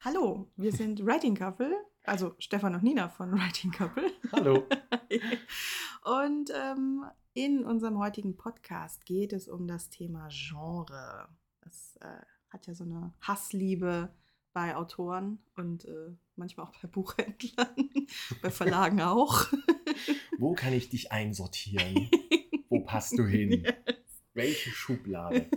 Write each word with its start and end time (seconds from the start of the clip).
Hallo, 0.00 0.48
wir 0.54 0.70
sind 0.70 1.00
Writing 1.04 1.34
Couple, 1.34 1.74
also 2.04 2.36
Stefan 2.38 2.76
und 2.76 2.84
Nina 2.84 3.08
von 3.08 3.32
Writing 3.32 3.72
Couple. 3.72 4.12
Hallo. 4.30 4.64
und 6.24 6.52
ähm, 6.54 7.04
in 7.34 7.64
unserem 7.64 7.98
heutigen 7.98 8.36
Podcast 8.36 9.04
geht 9.06 9.32
es 9.32 9.48
um 9.48 9.66
das 9.66 9.90
Thema 9.90 10.28
Genre. 10.30 11.28
Das 11.62 11.98
äh, 12.00 12.22
hat 12.48 12.68
ja 12.68 12.74
so 12.74 12.84
eine 12.84 13.12
Hassliebe 13.20 14.14
bei 14.52 14.76
Autoren 14.76 15.40
und 15.56 15.84
äh, 15.86 16.14
manchmal 16.36 16.66
auch 16.66 16.80
bei 16.80 16.86
Buchhändlern, 16.86 17.90
bei 18.42 18.50
Verlagen 18.50 19.00
auch. 19.02 19.46
Wo 20.38 20.54
kann 20.54 20.74
ich 20.74 20.90
dich 20.90 21.10
einsortieren? 21.10 22.08
Wo 22.68 22.84
passt 22.84 23.18
du 23.18 23.26
hin? 23.26 23.64
Yes. 23.64 24.22
Welche 24.32 24.70
Schublade? 24.70 25.50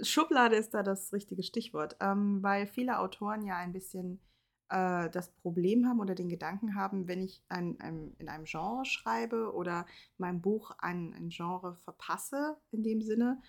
Schublade 0.00 0.56
ist 0.56 0.74
da 0.74 0.82
das 0.82 1.12
richtige 1.12 1.42
Stichwort, 1.42 1.96
ähm, 2.00 2.42
weil 2.42 2.66
viele 2.66 2.98
Autoren 2.98 3.42
ja 3.42 3.56
ein 3.56 3.72
bisschen 3.72 4.20
äh, 4.68 5.08
das 5.10 5.30
Problem 5.36 5.86
haben 5.86 6.00
oder 6.00 6.14
den 6.14 6.28
Gedanken 6.28 6.74
haben, 6.74 7.08
wenn 7.08 7.22
ich 7.22 7.42
ein, 7.48 7.78
ein, 7.80 8.14
in 8.18 8.28
einem 8.28 8.44
Genre 8.44 8.84
schreibe 8.84 9.52
oder 9.54 9.86
mein 10.18 10.42
Buch 10.42 10.72
ein, 10.78 11.14
ein 11.14 11.28
Genre 11.28 11.76
verpasse 11.76 12.56
in 12.72 12.82
dem 12.82 13.00
Sinne, 13.00 13.40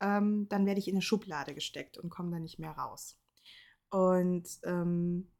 ähm, 0.00 0.48
dann 0.48 0.66
werde 0.66 0.78
ich 0.78 0.88
in 0.88 0.94
eine 0.94 1.02
Schublade 1.02 1.54
gesteckt 1.54 1.98
und 1.98 2.10
komme 2.10 2.30
da 2.30 2.38
nicht 2.38 2.58
mehr 2.58 2.72
raus. 2.72 3.18
Und 3.90 4.46
ähm, 4.64 5.30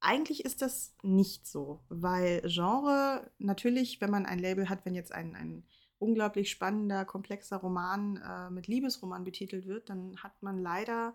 eigentlich 0.00 0.44
ist 0.44 0.62
das 0.62 0.94
nicht 1.02 1.46
so, 1.46 1.84
weil 1.88 2.42
Genre 2.46 3.30
natürlich, 3.38 4.00
wenn 4.00 4.10
man 4.10 4.26
ein 4.26 4.38
Label 4.38 4.68
hat, 4.68 4.84
wenn 4.84 4.94
jetzt 4.94 5.12
ein, 5.12 5.36
ein 5.36 5.64
unglaublich 6.02 6.50
spannender, 6.50 7.04
komplexer 7.04 7.58
Roman 7.58 8.16
äh, 8.16 8.50
mit 8.50 8.66
Liebesroman 8.66 9.22
betitelt 9.22 9.66
wird, 9.66 9.88
dann 9.88 10.16
hat 10.22 10.42
man 10.42 10.58
leider 10.58 11.14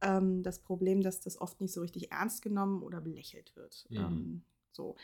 ähm, 0.00 0.42
das 0.42 0.60
Problem, 0.60 1.02
dass 1.02 1.20
das 1.20 1.40
oft 1.40 1.60
nicht 1.60 1.74
so 1.74 1.80
richtig 1.80 2.12
ernst 2.12 2.40
genommen 2.40 2.82
oder 2.82 3.00
belächelt 3.00 3.54
wird. 3.56 3.86
Mhm. 3.90 3.96
Ähm, 3.98 4.44
so. 4.70 4.96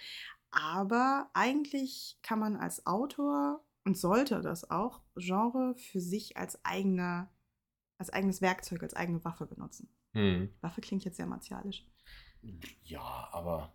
Aber 0.50 1.28
eigentlich 1.34 2.19
kann 2.22 2.38
man 2.38 2.56
als 2.56 2.86
Autor 2.86 3.64
und 3.84 3.98
sollte 3.98 4.41
das 4.41 4.70
auch 4.70 5.02
Genre 5.16 5.74
für 5.74 6.00
sich 6.00 6.36
als 6.36 6.64
eigene, 6.64 7.28
als 7.98 8.10
eigenes 8.10 8.41
Werkzeug, 8.41 8.82
als 8.84 8.94
eigene 8.94 9.24
Waffe 9.24 9.47
benutzen. 9.47 9.88
Mhm. 10.12 10.54
Waffe 10.60 10.80
klingt 10.80 11.04
jetzt 11.04 11.16
sehr 11.16 11.27
martialisch. 11.27 11.84
Ja, 12.84 13.28
aber 13.32 13.74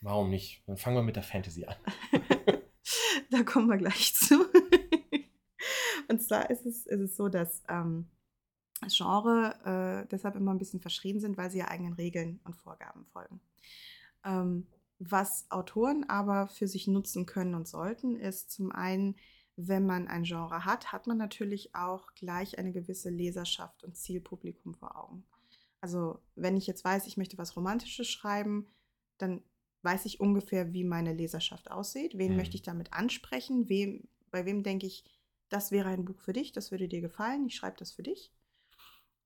warum 0.00 0.30
nicht? 0.30 0.64
Dann 0.66 0.76
fangen 0.76 0.96
wir 0.96 1.02
mit 1.02 1.16
der 1.16 1.22
Fantasy 1.22 1.64
an. 1.64 1.76
da 3.30 3.42
kommen 3.42 3.68
wir 3.68 3.76
gleich 3.76 4.14
zu. 4.14 4.44
und 6.08 6.22
zwar 6.22 6.50
ist 6.50 6.66
es, 6.66 6.86
ist 6.86 7.00
es 7.00 7.16
so, 7.16 7.28
dass 7.28 7.62
ähm, 7.68 8.06
Genre 8.88 10.04
äh, 10.04 10.08
deshalb 10.10 10.36
immer 10.36 10.52
ein 10.52 10.58
bisschen 10.58 10.80
verschrien 10.80 11.20
sind, 11.20 11.36
weil 11.36 11.50
sie 11.50 11.58
ja 11.58 11.68
eigenen 11.68 11.94
Regeln 11.94 12.40
und 12.44 12.56
Vorgaben 12.56 13.06
folgen. 13.06 13.40
Ähm, 14.24 14.66
was 14.98 15.50
Autoren 15.50 16.04
aber 16.08 16.48
für 16.48 16.68
sich 16.68 16.86
nutzen 16.86 17.26
können 17.26 17.54
und 17.54 17.68
sollten, 17.68 18.16
ist 18.16 18.50
zum 18.50 18.72
einen, 18.72 19.16
wenn 19.56 19.86
man 19.86 20.08
ein 20.08 20.24
Genre 20.24 20.64
hat, 20.64 20.92
hat 20.92 21.06
man 21.06 21.18
natürlich 21.18 21.74
auch 21.74 22.14
gleich 22.14 22.58
eine 22.58 22.72
gewisse 22.72 23.10
Leserschaft 23.10 23.84
und 23.84 23.96
Zielpublikum 23.96 24.74
vor 24.74 24.96
Augen. 24.96 25.24
Also 25.80 26.20
wenn 26.34 26.56
ich 26.56 26.66
jetzt 26.66 26.84
weiß, 26.84 27.06
ich 27.06 27.16
möchte 27.16 27.38
was 27.38 27.56
Romantisches 27.56 28.08
schreiben, 28.08 28.66
dann 29.18 29.42
weiß 29.84 30.06
ich 30.06 30.20
ungefähr, 30.20 30.72
wie 30.72 30.84
meine 30.84 31.12
Leserschaft 31.12 31.70
aussieht. 31.70 32.16
Wen 32.16 32.32
mhm. 32.32 32.38
möchte 32.38 32.56
ich 32.56 32.62
damit 32.62 32.92
ansprechen? 32.92 33.68
Wem, 33.68 34.08
bei 34.30 34.46
wem 34.46 34.62
denke 34.62 34.86
ich, 34.86 35.04
das 35.48 35.70
wäre 35.70 35.90
ein 35.90 36.04
Buch 36.04 36.20
für 36.20 36.32
dich, 36.32 36.52
das 36.52 36.70
würde 36.70 36.88
dir 36.88 37.00
gefallen, 37.00 37.46
ich 37.46 37.54
schreibe 37.54 37.76
das 37.78 37.92
für 37.92 38.02
dich 38.02 38.32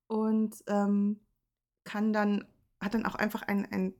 und 0.08 0.56
ähm, 0.66 1.20
kann 1.84 2.12
dann, 2.12 2.44
hat 2.80 2.94
dann 2.94 3.06
auch 3.06 3.14
einfach 3.14 3.42
ein, 3.42 3.64
ein 3.66 3.94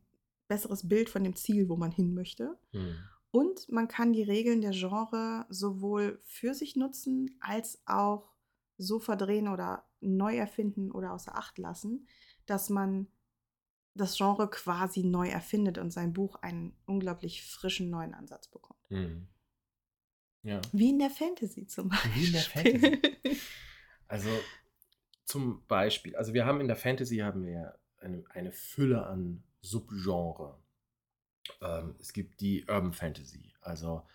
besseres 0.49 0.89
Bild 0.89 1.09
von 1.09 1.23
dem 1.23 1.37
Ziel, 1.37 1.69
wo 1.69 1.77
man 1.77 1.93
hin 1.93 2.15
möchte. 2.15 2.59
Mhm. 2.73 2.97
Und 3.31 3.69
man 3.69 3.89
kann 3.89 4.13
die 4.13 4.23
Regeln 4.23 4.63
der 4.63 4.73
Genre 4.73 5.47
sowohl 5.51 6.19
für 6.25 6.55
sich 6.55 6.77
nutzen, 6.77 7.37
als 7.41 7.83
auch 7.87 8.35
so 8.79 8.99
verdrehen 8.99 9.49
oder 9.49 9.85
neu 10.01 10.37
erfinden 10.37 10.91
oder 10.91 11.13
außer 11.13 11.37
Acht 11.37 11.59
lassen, 11.59 12.07
dass 12.47 12.71
man 12.71 13.07
das 13.99 14.17
Genre 14.17 14.49
quasi 14.49 15.03
neu 15.03 15.29
erfindet 15.29 15.79
und 15.79 15.93
sein 15.93 16.13
Buch 16.13 16.37
einen 16.37 16.75
unglaublich 16.87 17.43
frischen 17.43 17.91
neuen 17.91 18.15
Ansatz 18.15 18.49
bekommt. 18.49 18.81
Mhm. 18.91 19.29
Ja. 20.43 20.61
Wie 20.73 20.91
in 20.91 20.99
der 20.99 21.11
Fantasy 21.11 21.67
zum 21.67 21.89
Beispiel. 21.89 22.13
Wie 22.15 22.27
in 22.27 22.33
der 22.33 22.43
Fantasy. 22.43 23.41
Also 24.09 24.31
zum 25.27 25.67
Beispiel, 25.67 26.17
also 26.17 26.33
wir 26.33 26.47
haben 26.47 26.61
in 26.63 26.69
der 26.69 26.77
Fantasy 26.77 27.19
haben 27.19 27.45
wir 27.45 27.79
eine, 27.99 28.25
eine 28.31 28.53
Fülle 28.53 29.07
an 29.07 29.43
Subgenre. 29.61 30.59
Ähm, 31.61 31.95
es 31.99 32.15
gibt 32.15 32.41
die 32.41 32.63
Urban 32.63 32.95
Fantasy, 32.95 33.53
also 33.61 34.07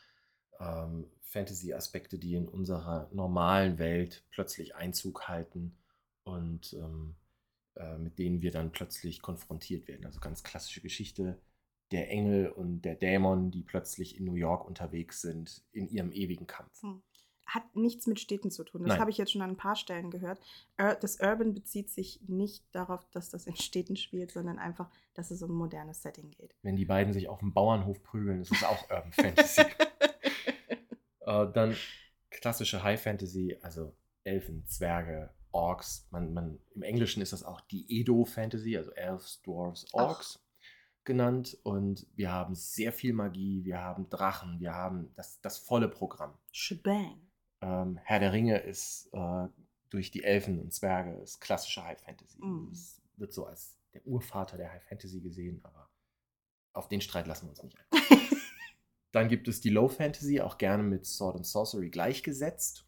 ähm, 0.59 1.05
Fantasy-Aspekte, 1.21 2.17
die 2.17 2.35
in 2.35 2.47
unserer 2.47 3.09
normalen 3.11 3.77
Welt 3.77 4.23
plötzlich 4.31 4.75
Einzug 4.75 5.27
halten 5.27 5.77
und 6.23 6.73
ähm, 6.73 7.15
äh, 7.75 7.97
mit 7.97 8.19
denen 8.19 8.41
wir 8.41 8.51
dann 8.51 8.71
plötzlich 8.71 9.21
konfrontiert 9.21 9.87
werden. 9.87 10.05
Also 10.05 10.19
ganz 10.19 10.43
klassische 10.43 10.81
Geschichte, 10.81 11.39
der 11.91 12.09
Engel 12.09 12.49
und 12.49 12.81
der 12.81 12.95
Dämon, 12.95 13.51
die 13.51 13.63
plötzlich 13.63 14.17
in 14.17 14.25
New 14.25 14.35
York 14.35 14.65
unterwegs 14.65 15.21
sind, 15.21 15.63
in 15.71 15.87
ihrem 15.89 16.11
ewigen 16.11 16.47
Kampf. 16.47 16.81
Hm 16.81 17.03
hat 17.45 17.75
nichts 17.75 18.07
mit 18.07 18.19
Städten 18.19 18.51
zu 18.51 18.63
tun. 18.63 18.83
Das 18.83 18.99
habe 18.99 19.11
ich 19.11 19.17
jetzt 19.17 19.31
schon 19.31 19.41
an 19.41 19.51
ein 19.51 19.57
paar 19.57 19.75
Stellen 19.75 20.11
gehört. 20.11 20.39
Das 20.77 21.19
Urban 21.19 21.53
bezieht 21.53 21.89
sich 21.89 22.21
nicht 22.27 22.63
darauf, 22.73 23.05
dass 23.11 23.29
das 23.29 23.47
in 23.47 23.55
Städten 23.55 23.95
spielt, 23.95 24.31
sondern 24.31 24.59
einfach, 24.59 24.89
dass 25.13 25.31
es 25.31 25.41
um 25.43 25.51
ein 25.51 25.55
modernes 25.55 26.01
Setting 26.01 26.31
geht. 26.31 26.55
Wenn 26.61 26.75
die 26.75 26.85
beiden 26.85 27.13
sich 27.13 27.27
auf 27.27 27.39
dem 27.39 27.53
Bauernhof 27.53 28.01
prügeln, 28.03 28.41
ist 28.41 28.51
es 28.51 28.63
auch 28.63 28.81
Urban 28.89 29.11
Fantasy. 29.11 29.61
äh, 31.21 31.47
dann 31.53 31.75
klassische 32.29 32.83
High 32.83 33.01
Fantasy, 33.01 33.57
also 33.61 33.95
Elfen, 34.23 34.65
Zwerge, 34.65 35.33
Orks. 35.53 36.07
Man, 36.11 36.33
man, 36.33 36.59
Im 36.75 36.83
Englischen 36.83 37.21
ist 37.21 37.33
das 37.33 37.43
auch 37.43 37.61
die 37.61 37.85
Edo-Fantasy, 37.99 38.77
also 38.77 38.91
Elves, 38.91 39.41
Dwarves, 39.43 39.85
Orks. 39.93 40.39
Ach 40.39 40.43
genannt 41.05 41.57
und 41.63 42.07
wir 42.15 42.31
haben 42.31 42.55
sehr 42.55 42.93
viel 42.93 43.11
Magie, 43.11 43.65
wir 43.65 43.79
haben 43.79 44.09
Drachen, 44.09 44.61
wir 44.61 44.73
haben 44.73 45.11
das, 45.15 45.41
das 45.41 45.57
volle 45.57 45.89
Programm. 45.89 46.33
Shebang 46.53 47.19
ähm, 47.63 47.99
Herr 48.03 48.19
der 48.19 48.33
Ringe 48.33 48.57
ist 48.59 49.09
äh, 49.13 49.47
durch 49.89 50.11
die 50.11 50.23
Elfen 50.23 50.59
und 50.59 50.73
Zwerge 50.73 51.13
ist 51.21 51.39
klassische 51.39 51.83
High 51.83 51.99
Fantasy. 51.99 52.39
Mm. 52.39 52.69
Es 52.71 53.01
wird 53.15 53.33
so 53.33 53.45
als 53.45 53.77
der 53.93 54.05
Urvater 54.05 54.57
der 54.57 54.71
High 54.71 54.83
Fantasy 54.83 55.21
gesehen, 55.21 55.61
aber 55.63 55.89
auf 56.73 56.89
den 56.89 56.99
Streit 56.99 57.27
lassen 57.27 57.45
wir 57.45 57.51
uns 57.51 57.63
nicht 57.63 57.77
ein. 57.77 57.87
Dann 59.11 59.29
gibt 59.29 59.47
es 59.47 59.61
die 59.61 59.69
Low 59.69 59.87
Fantasy, 59.87 60.41
auch 60.41 60.57
gerne 60.57 60.83
mit 60.83 61.05
Sword 61.05 61.37
and 61.37 61.45
Sorcery 61.45 61.89
gleichgesetzt. 61.89 62.85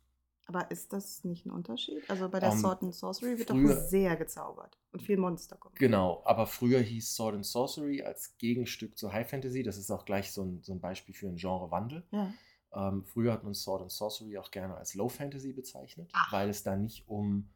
Aber 0.47 0.69
ist 0.69 0.93
das 0.93 1.23
nicht 1.23 1.45
ein 1.45 1.51
Unterschied? 1.51 2.07
Also 2.07 2.29
bei 2.29 2.39
der 2.39 2.49
um, 2.49 2.55
ähm, 2.55 2.61
Sword 2.61 2.83
and 2.83 2.93
Sorcery 2.93 3.39
wird 3.39 3.49
früher, 3.49 3.75
doch 3.75 3.81
sehr 3.81 4.15
gezaubert 4.15 4.77
und 4.91 5.01
viel 5.01 5.17
Monster 5.17 5.57
kommt. 5.57 5.75
Genau, 5.75 6.21
aber 6.23 6.45
früher 6.45 6.79
hieß 6.79 7.15
Sword 7.15 7.35
and 7.35 7.45
Sorcery 7.45 8.03
als 8.03 8.37
Gegenstück 8.37 8.97
zur 8.97 9.11
High 9.11 9.27
Fantasy. 9.27 9.63
Das 9.63 9.77
ist 9.77 9.89
auch 9.89 10.05
gleich 10.05 10.31
so 10.31 10.43
ein, 10.43 10.61
so 10.61 10.71
ein 10.73 10.79
Beispiel 10.79 11.15
für 11.15 11.27
einen 11.27 11.37
Genrewandel. 11.37 12.03
Ja. 12.11 12.31
Ähm, 12.75 13.05
früher 13.05 13.33
hat 13.33 13.43
man 13.43 13.53
Sword 13.53 13.81
and 13.81 13.91
Sorcery 13.91 14.37
auch 14.37 14.51
gerne 14.51 14.75
als 14.75 14.93
Low 14.93 15.09
Fantasy 15.09 15.53
bezeichnet, 15.53 16.11
Ach. 16.13 16.31
weil 16.31 16.49
es 16.49 16.61
da 16.61 16.75
nicht 16.75 17.07
um, 17.07 17.49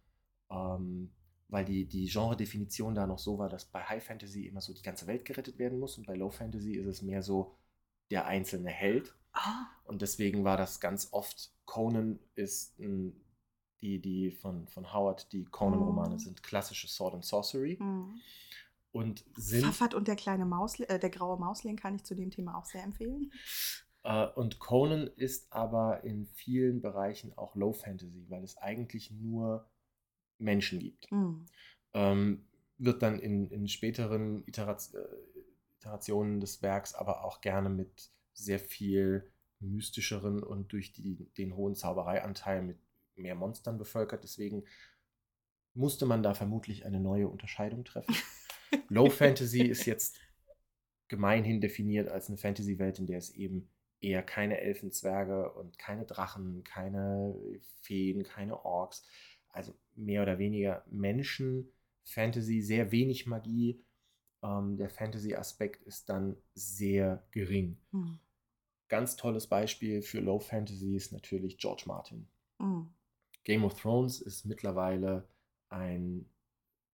ähm, 0.50 1.12
weil 1.48 1.66
die, 1.66 1.86
die 1.86 2.08
Genre-Definition 2.08 2.96
da 2.96 3.06
noch 3.06 3.20
so 3.20 3.38
war, 3.38 3.50
dass 3.50 3.66
bei 3.66 3.84
High 3.84 4.04
Fantasy 4.04 4.48
immer 4.48 4.62
so 4.62 4.74
die 4.74 4.82
ganze 4.82 5.06
Welt 5.08 5.26
gerettet 5.26 5.60
werden 5.60 5.78
muss 5.78 5.98
und 5.98 6.08
bei 6.08 6.16
Low 6.16 6.30
Fantasy 6.30 6.74
ist 6.74 6.88
es 6.88 7.02
mehr 7.02 7.22
so 7.22 7.56
der 8.10 8.26
einzelne 8.26 8.70
Held. 8.70 9.16
Ah. 9.40 9.68
Und 9.86 10.02
deswegen 10.02 10.44
war 10.44 10.58
das 10.58 10.80
ganz 10.80 11.10
oft, 11.12 11.52
Conan 11.66 12.20
ist 12.36 12.78
ein, 12.80 13.14
die, 13.82 14.02
die 14.02 14.32
von, 14.32 14.68
von 14.68 14.94
Howard, 14.94 15.32
die 15.32 15.46
Conan-Romane 15.46 16.16
mhm. 16.16 16.20
sind 16.20 16.44
klassische 16.44 16.88
Sword 16.88 17.16
and 17.16 17.26
Sorcery. 17.26 17.78
Mhm. 17.80 18.20
Und 18.92 19.24
sind. 19.36 19.64
Pfaffert 19.64 19.94
und 19.94 20.08
der 20.08 20.16
kleine 20.16 20.46
Maus, 20.46 20.80
äh, 20.80 21.00
der 21.00 21.10
graue 21.10 21.40
Mausling 21.40 21.76
kann 21.76 21.96
ich 21.96 22.04
zu 22.04 22.16
dem 22.16 22.32
Thema 22.32 22.58
auch 22.58 22.66
sehr 22.66 22.84
empfehlen. 22.84 23.32
Äh, 24.04 24.28
und 24.28 24.60
Conan 24.60 25.08
ist 25.16 25.54
aber 25.54 26.04
in 26.04 26.26
vielen 26.26 26.82
Bereichen 26.82 27.38
auch 27.38 27.56
Low 27.56 27.74
Fantasy, 27.74 28.26
weil 28.30 28.44
es 28.44 28.58
eigentlich 28.58 29.12
nur 29.12 29.70
Menschen 30.40 30.80
gibt. 30.80 31.12
Mhm. 31.12 31.46
Ähm, 31.94 32.46
wird 32.78 33.04
dann 33.04 33.20
in, 33.20 33.50
in 33.52 33.68
späteren 33.68 34.44
äh, 34.48 34.76
Iterationen 35.78 36.40
des 36.40 36.62
Werks 36.62 36.96
aber 36.96 37.24
auch 37.24 37.42
gerne 37.42 37.70
mit 37.70 38.12
sehr 38.34 38.60
viel 38.60 39.32
mystischeren 39.60 40.42
und 40.44 40.72
durch 40.72 40.94
die, 40.94 41.30
den 41.38 41.56
hohen 41.56 41.76
Zaubereianteil 41.76 42.62
mit 42.62 42.78
mehr 43.16 43.36
Monstern 43.36 43.78
bevölkert. 43.78 44.24
Deswegen 44.24 44.64
musste 45.74 46.06
man 46.06 46.24
da 46.24 46.34
vermutlich 46.34 46.86
eine 46.86 47.00
neue 47.00 47.28
Unterscheidung 47.28 47.84
treffen. 47.84 48.16
Low 48.90 49.10
Fantasy 49.10 49.62
ist 49.62 49.86
jetzt 49.86 50.20
gemeinhin 51.08 51.60
definiert 51.60 52.08
als 52.08 52.28
eine 52.28 52.38
Fantasy-Welt, 52.38 53.00
in 53.00 53.08
der 53.08 53.18
es 53.18 53.32
eben 53.32 53.70
eher 54.00 54.24
keine 54.24 54.62
Elfenzwerge 54.62 55.52
und 55.54 55.78
keine 55.78 56.06
Drachen, 56.06 56.64
keine 56.64 57.36
Feen, 57.82 58.24
keine 58.24 58.64
Orks. 58.64 59.04
Also 59.50 59.74
mehr 59.96 60.22
oder 60.22 60.38
weniger 60.40 60.86
Menschen, 60.90 61.72
Fantasy 62.04 62.62
sehr 62.62 62.92
wenig 62.92 63.26
Magie. 63.26 63.84
Ähm, 64.44 64.78
der 64.78 64.90
Fantasy-Aspekt 64.90 65.84
ist 65.84 66.10
dann 66.10 66.38
sehr 66.54 67.26
gering. 67.32 67.78
Mhm. 67.92 68.20
Ganz 68.88 69.16
tolles 69.16 69.48
Beispiel 69.48 70.02
für 70.02 70.20
Low 70.20 70.40
Fantasy 70.40 70.96
ist 70.96 71.12
natürlich 71.12 71.58
George 71.58 71.84
Martin. 71.86 72.28
Mhm. 72.58 72.90
Game 73.44 73.64
of 73.64 73.80
Thrones 73.80 74.22
ist 74.22 74.46
mittlerweile 74.46 75.28
ein 75.70 76.30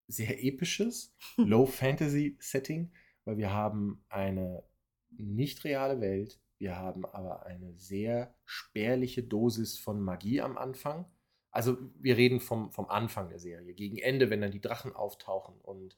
sehr 0.07 0.43
episches 0.43 1.15
Low 1.37 1.65
Fantasy 1.65 2.37
Setting, 2.39 2.91
weil 3.23 3.37
wir 3.37 3.51
haben 3.51 4.03
eine 4.09 4.63
nicht 5.09 5.63
reale 5.63 6.01
Welt, 6.01 6.39
wir 6.57 6.77
haben 6.77 7.05
aber 7.05 7.45
eine 7.45 7.73
sehr 7.73 8.33
spärliche 8.45 9.23
Dosis 9.23 9.77
von 9.77 10.01
Magie 10.01 10.41
am 10.41 10.57
Anfang. 10.57 11.05
Also 11.51 11.77
wir 11.99 12.17
reden 12.17 12.39
vom, 12.39 12.71
vom 12.71 12.87
Anfang 12.87 13.29
der 13.29 13.39
Serie. 13.39 13.73
Gegen 13.73 13.97
Ende, 13.97 14.29
wenn 14.29 14.41
dann 14.41 14.51
die 14.51 14.61
Drachen 14.61 14.93
auftauchen 14.93 15.55
und 15.61 15.97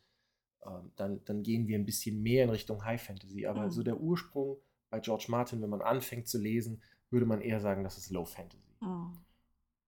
ähm, 0.66 0.92
dann, 0.96 1.24
dann 1.26 1.44
gehen 1.44 1.68
wir 1.68 1.78
ein 1.78 1.86
bisschen 1.86 2.22
mehr 2.22 2.44
in 2.44 2.50
Richtung 2.50 2.84
High 2.84 3.02
Fantasy. 3.02 3.46
Aber 3.46 3.66
mhm. 3.66 3.72
so 3.72 3.84
der 3.84 4.00
Ursprung 4.00 4.58
bei 4.90 5.00
George 5.00 5.26
Martin, 5.30 5.62
wenn 5.62 5.70
man 5.70 5.82
anfängt 5.82 6.28
zu 6.28 6.38
lesen, 6.38 6.82
würde 7.10 7.26
man 7.26 7.42
eher 7.42 7.60
sagen, 7.60 7.84
das 7.84 7.98
ist 7.98 8.10
Low 8.12 8.26
Fantasy. 8.26 8.76
Mhm. 8.82 9.18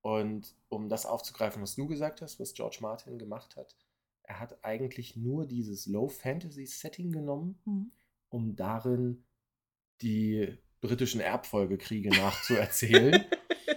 Und 0.02 0.56
um 0.70 0.90
das 0.90 1.06
aufzugreifen, 1.06 1.62
was 1.62 1.76
du 1.76 1.88
gesagt 1.88 2.22
hast, 2.22 2.40
was 2.40 2.54
George 2.54 2.78
Martin 2.82 3.18
gemacht 3.18 3.58
hat, 3.58 3.76
er 4.24 4.40
hat 4.40 4.64
eigentlich 4.64 5.16
nur 5.16 5.46
dieses 5.46 5.88
Low 5.88 6.08
Fantasy 6.08 6.66
Setting 6.66 7.12
genommen, 7.12 7.60
mhm. 7.66 7.92
um 8.30 8.56
darin 8.56 9.26
die 10.02 10.58
britischen 10.82 11.20
Erbfolgekriege 11.20 12.10
nachzuerzählen. 12.10 13.26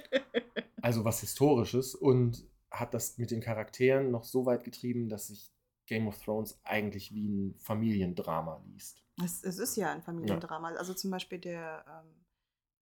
also 0.83 1.05
was 1.05 1.21
Historisches 1.21 1.95
und 1.95 2.47
hat 2.71 2.95
das 2.95 3.19
mit 3.19 3.31
den 3.31 3.41
Charakteren 3.41 4.11
noch 4.11 4.25
so 4.25 4.47
weit 4.47 4.65
getrieben, 4.65 5.09
dass 5.09 5.29
sich 5.29 5.51
Game 5.87 6.07
of 6.07 6.23
Thrones 6.23 6.61
eigentlich 6.65 7.13
wie 7.13 7.29
ein 7.29 7.55
Familiendrama 7.59 8.63
liest. 8.67 9.03
Es, 9.23 9.43
es 9.45 9.59
ist 9.59 9.77
ja 9.77 9.93
ein 9.93 10.03
Familiendrama. 10.03 10.73
Ja. 10.73 10.77
Also 10.77 10.95
zum 10.95 11.11
Beispiel 11.11 11.39
der, 11.39 11.85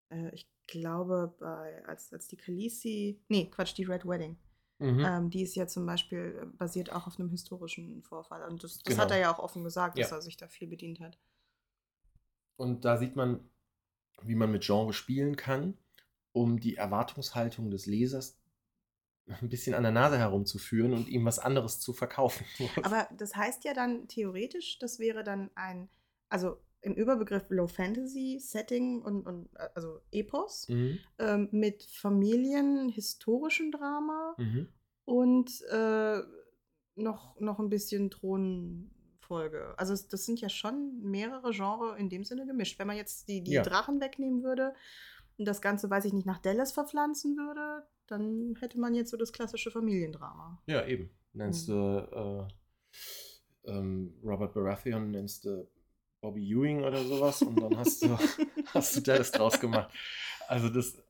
ähm, 0.09 0.25
äh, 0.25 0.35
ich 0.35 0.49
glaube, 0.67 1.35
bei, 1.39 1.83
als, 1.85 2.13
als 2.13 2.27
die 2.27 2.37
Khaleesi, 2.37 3.21
nee, 3.27 3.49
Quatsch, 3.49 3.77
die 3.77 3.83
Red 3.83 4.05
Wedding. 4.05 4.37
Mhm. 4.79 5.05
Ähm, 5.05 5.29
die 5.29 5.43
ist 5.43 5.55
ja 5.55 5.67
zum 5.67 5.85
Beispiel 5.85 6.39
äh, 6.41 6.45
basiert 6.57 6.91
auch 6.91 7.05
auf 7.05 7.19
einem 7.19 7.29
historischen 7.29 8.01
Vorfall. 8.01 8.43
Und 8.49 8.63
das, 8.63 8.79
das 8.79 8.83
genau. 8.83 9.03
hat 9.03 9.11
er 9.11 9.19
ja 9.19 9.33
auch 9.33 9.39
offen 9.39 9.63
gesagt, 9.63 9.99
dass 9.99 10.09
ja. 10.09 10.17
er 10.17 10.21
sich 10.21 10.37
da 10.37 10.47
viel 10.47 10.67
bedient 10.67 10.99
hat. 10.99 11.19
Und 12.55 12.85
da 12.85 12.97
sieht 12.97 13.15
man, 13.15 13.47
wie 14.23 14.35
man 14.35 14.51
mit 14.51 14.63
Genre 14.63 14.93
spielen 14.93 15.35
kann, 15.35 15.77
um 16.31 16.59
die 16.59 16.77
Erwartungshaltung 16.77 17.69
des 17.69 17.85
Lesers 17.85 18.40
ein 19.41 19.49
bisschen 19.49 19.75
an 19.75 19.83
der 19.83 19.91
Nase 19.91 20.17
herumzuführen 20.17 20.93
und 20.93 21.07
ihm 21.07 21.25
was 21.25 21.39
anderes 21.39 21.79
zu 21.79 21.93
verkaufen. 21.93 22.45
Aber 22.83 23.07
das 23.17 23.35
heißt 23.35 23.63
ja 23.63 23.73
dann 23.73 24.07
theoretisch, 24.07 24.79
das 24.79 24.99
wäre 24.99 25.23
dann 25.23 25.51
ein, 25.55 25.89
also 26.29 26.57
im 26.81 26.95
Überbegriff 26.95 27.45
Low 27.49 27.67
Fantasy 27.67 28.39
Setting 28.39 29.01
und, 29.01 29.25
und 29.25 29.49
also 29.75 30.01
Epos 30.11 30.67
mhm. 30.67 30.97
ähm, 31.19 31.49
mit 31.51 31.83
Familien, 31.83 32.89
historischem 32.89 33.71
Drama 33.71 34.35
mhm. 34.37 34.67
und 35.05 35.61
äh, 35.71 36.21
noch, 36.95 37.39
noch 37.39 37.59
ein 37.59 37.69
bisschen 37.69 38.09
Thronfolge. 38.09 39.75
Also 39.77 39.95
das 40.09 40.25
sind 40.25 40.41
ja 40.41 40.49
schon 40.49 40.99
mehrere 41.01 41.51
Genres 41.51 41.97
in 41.99 42.09
dem 42.09 42.23
Sinne 42.23 42.45
gemischt. 42.45 42.79
Wenn 42.79 42.87
man 42.87 42.97
jetzt 42.97 43.27
die, 43.27 43.43
die 43.43 43.53
ja. 43.53 43.61
Drachen 43.61 44.01
wegnehmen 44.01 44.43
würde 44.43 44.73
und 45.37 45.45
das 45.45 45.61
Ganze, 45.61 45.89
weiß 45.89 46.05
ich 46.05 46.13
nicht, 46.13 46.25
nach 46.25 46.39
Dallas 46.39 46.71
verpflanzen 46.71 47.37
würde, 47.37 47.85
dann 48.11 48.55
hätte 48.59 48.79
man 48.79 48.93
jetzt 48.93 49.11
so 49.11 49.17
das 49.17 49.31
klassische 49.31 49.71
Familiendrama. 49.71 50.61
Ja, 50.67 50.85
eben. 50.85 51.09
Nennst 51.33 51.69
mhm. 51.69 51.73
du 51.73 52.47
äh, 53.65 53.71
ähm, 53.71 54.13
Robert 54.23 54.53
Baratheon, 54.53 55.11
nennst 55.11 55.45
du 55.45 55.67
Bobby 56.19 56.51
Ewing 56.51 56.83
oder 56.83 57.03
sowas 57.03 57.41
und 57.41 57.59
dann 57.59 57.77
hast 57.77 58.03
du, 58.03 58.17
hast 58.73 58.95
du 58.95 59.01
Dallas 59.01 59.31
draus 59.31 59.59
gemacht. 59.59 59.93
Also 60.47 60.69
das, 60.69 61.01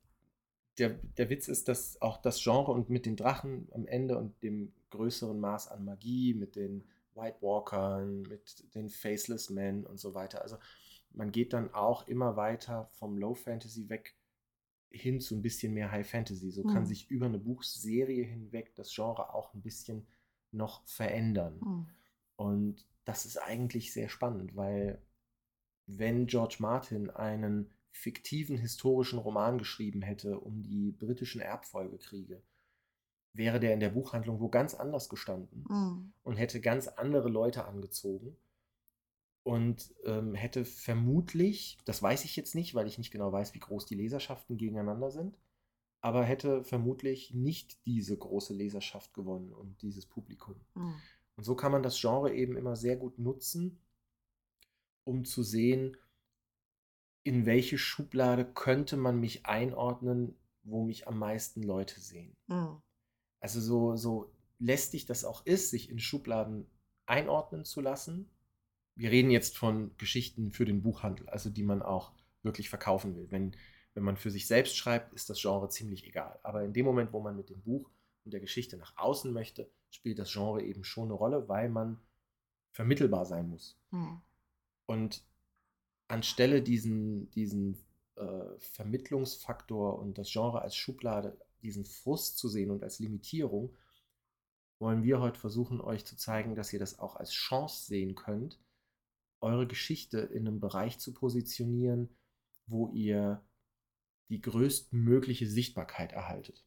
der, 0.77 0.89
der 1.17 1.29
Witz 1.29 1.47
ist, 1.47 1.67
dass 1.67 2.01
auch 2.01 2.21
das 2.21 2.41
Genre 2.41 2.71
und 2.71 2.89
mit 2.89 3.05
den 3.05 3.15
Drachen 3.15 3.67
am 3.73 3.85
Ende 3.87 4.17
und 4.17 4.41
dem 4.43 4.71
größeren 4.91 5.39
Maß 5.39 5.69
an 5.69 5.85
Magie, 5.85 6.33
mit 6.33 6.55
den 6.55 6.83
White 7.15 7.37
Walkern, 7.41 8.21
mit 8.23 8.73
den 8.75 8.89
Faceless 8.89 9.49
Men 9.49 9.85
und 9.85 9.99
so 9.99 10.13
weiter. 10.13 10.41
Also 10.41 10.57
man 11.13 11.31
geht 11.31 11.53
dann 11.53 11.73
auch 11.73 12.07
immer 12.07 12.37
weiter 12.37 12.89
vom 12.93 13.17
Low 13.17 13.33
Fantasy 13.33 13.89
weg 13.89 14.15
hin 14.91 15.19
zu 15.19 15.35
ein 15.35 15.41
bisschen 15.41 15.73
mehr 15.73 15.91
High 15.91 16.09
Fantasy. 16.09 16.51
So 16.51 16.63
mhm. 16.63 16.73
kann 16.73 16.85
sich 16.85 17.09
über 17.09 17.25
eine 17.25 17.39
Buchserie 17.39 18.23
hinweg 18.23 18.75
das 18.75 18.93
Genre 18.93 19.33
auch 19.33 19.53
ein 19.53 19.61
bisschen 19.61 20.05
noch 20.51 20.85
verändern. 20.85 21.59
Mhm. 21.61 21.87
Und 22.35 22.85
das 23.05 23.25
ist 23.25 23.37
eigentlich 23.37 23.93
sehr 23.93 24.09
spannend, 24.09 24.55
weil 24.55 25.01
wenn 25.87 26.27
George 26.27 26.57
Martin 26.59 27.09
einen 27.09 27.69
fiktiven 27.91 28.57
historischen 28.57 29.19
Roman 29.19 29.57
geschrieben 29.57 30.01
hätte 30.01 30.39
um 30.39 30.63
die 30.63 30.91
britischen 30.91 31.41
Erbfolgekriege, 31.41 32.41
wäre 33.33 33.59
der 33.59 33.73
in 33.73 33.79
der 33.79 33.89
Buchhandlung 33.89 34.39
wo 34.39 34.49
ganz 34.49 34.73
anders 34.73 35.09
gestanden 35.09 35.65
mhm. 35.69 36.13
und 36.23 36.37
hätte 36.37 36.61
ganz 36.61 36.87
andere 36.87 37.29
Leute 37.29 37.65
angezogen 37.65 38.35
und 39.43 39.93
ähm, 40.05 40.35
hätte 40.35 40.65
vermutlich, 40.65 41.77
das 41.85 42.01
weiß 42.01 42.25
ich 42.25 42.35
jetzt 42.35 42.55
nicht, 42.55 42.75
weil 42.75 42.87
ich 42.87 42.97
nicht 42.97 43.11
genau 43.11 43.31
weiß, 43.31 43.53
wie 43.53 43.59
groß 43.59 43.85
die 43.85 43.95
Leserschaften 43.95 44.57
gegeneinander 44.57 45.09
sind, 45.09 45.37
aber 46.01 46.23
hätte 46.23 46.63
vermutlich 46.63 47.33
nicht 47.33 47.85
diese 47.85 48.17
große 48.17 48.53
Leserschaft 48.53 49.13
gewonnen 49.13 49.53
und 49.53 49.81
dieses 49.81 50.05
Publikum. 50.05 50.55
Mhm. 50.75 50.95
Und 51.35 51.43
so 51.43 51.55
kann 51.55 51.71
man 51.71 51.83
das 51.83 51.99
Genre 51.99 52.33
eben 52.33 52.55
immer 52.57 52.75
sehr 52.75 52.97
gut 52.97 53.17
nutzen, 53.17 53.79
um 55.03 55.25
zu 55.25 55.43
sehen, 55.43 55.97
in 57.23 57.45
welche 57.45 57.77
Schublade 57.77 58.45
könnte 58.45 58.97
man 58.97 59.19
mich 59.19 59.45
einordnen, 59.45 60.35
wo 60.63 60.83
mich 60.83 61.07
am 61.07 61.17
meisten 61.17 61.63
Leute 61.63 61.99
sehen. 61.99 62.35
Mhm. 62.47 62.81
Also 63.39 63.59
so, 63.59 63.95
so 63.95 64.31
lästig 64.59 65.05
das 65.05 65.25
auch 65.25 65.45
ist, 65.45 65.71
sich 65.71 65.89
in 65.89 65.99
Schubladen 65.99 66.69
einordnen 67.05 67.65
zu 67.65 67.81
lassen, 67.81 68.29
wir 68.95 69.11
reden 69.11 69.31
jetzt 69.31 69.57
von 69.57 69.95
Geschichten 69.97 70.51
für 70.51 70.65
den 70.65 70.81
Buchhandel, 70.81 71.29
also 71.29 71.49
die 71.49 71.63
man 71.63 71.81
auch 71.81 72.11
wirklich 72.43 72.69
verkaufen 72.69 73.15
will. 73.15 73.27
Wenn, 73.29 73.55
wenn 73.93 74.03
man 74.03 74.17
für 74.17 74.31
sich 74.31 74.47
selbst 74.47 74.75
schreibt, 74.75 75.13
ist 75.13 75.29
das 75.29 75.41
Genre 75.41 75.69
ziemlich 75.69 76.05
egal. 76.05 76.39
Aber 76.43 76.63
in 76.63 76.73
dem 76.73 76.85
Moment, 76.85 77.13
wo 77.13 77.19
man 77.19 77.35
mit 77.35 77.49
dem 77.49 77.61
Buch 77.61 77.89
und 78.23 78.33
der 78.33 78.41
Geschichte 78.41 78.77
nach 78.77 78.97
außen 78.97 79.31
möchte, 79.31 79.69
spielt 79.89 80.19
das 80.19 80.31
Genre 80.31 80.61
eben 80.61 80.83
schon 80.83 81.05
eine 81.05 81.13
Rolle, 81.13 81.47
weil 81.47 81.69
man 81.69 81.99
vermittelbar 82.71 83.25
sein 83.25 83.49
muss. 83.49 83.77
Hm. 83.91 84.21
Und 84.85 85.23
anstelle 86.07 86.61
diesen, 86.61 87.29
diesen 87.31 87.77
äh, 88.15 88.59
Vermittlungsfaktor 88.59 89.99
und 89.99 90.17
das 90.17 90.31
Genre 90.31 90.61
als 90.61 90.75
Schublade, 90.75 91.37
diesen 91.61 91.85
Frust 91.85 92.37
zu 92.37 92.49
sehen 92.49 92.71
und 92.71 92.83
als 92.83 92.99
Limitierung, 92.99 93.75
wollen 94.79 95.03
wir 95.03 95.19
heute 95.19 95.39
versuchen, 95.39 95.79
euch 95.79 96.05
zu 96.05 96.17
zeigen, 96.17 96.55
dass 96.55 96.73
ihr 96.73 96.79
das 96.79 96.99
auch 96.99 97.15
als 97.15 97.31
Chance 97.31 97.85
sehen 97.85 98.15
könnt, 98.15 98.59
eure 99.41 99.67
Geschichte 99.67 100.19
in 100.19 100.47
einem 100.47 100.59
Bereich 100.59 100.99
zu 100.99 101.13
positionieren, 101.13 102.15
wo 102.67 102.89
ihr 102.89 103.43
die 104.29 104.41
größtmögliche 104.41 105.47
Sichtbarkeit 105.47 106.13
erhaltet. 106.13 106.65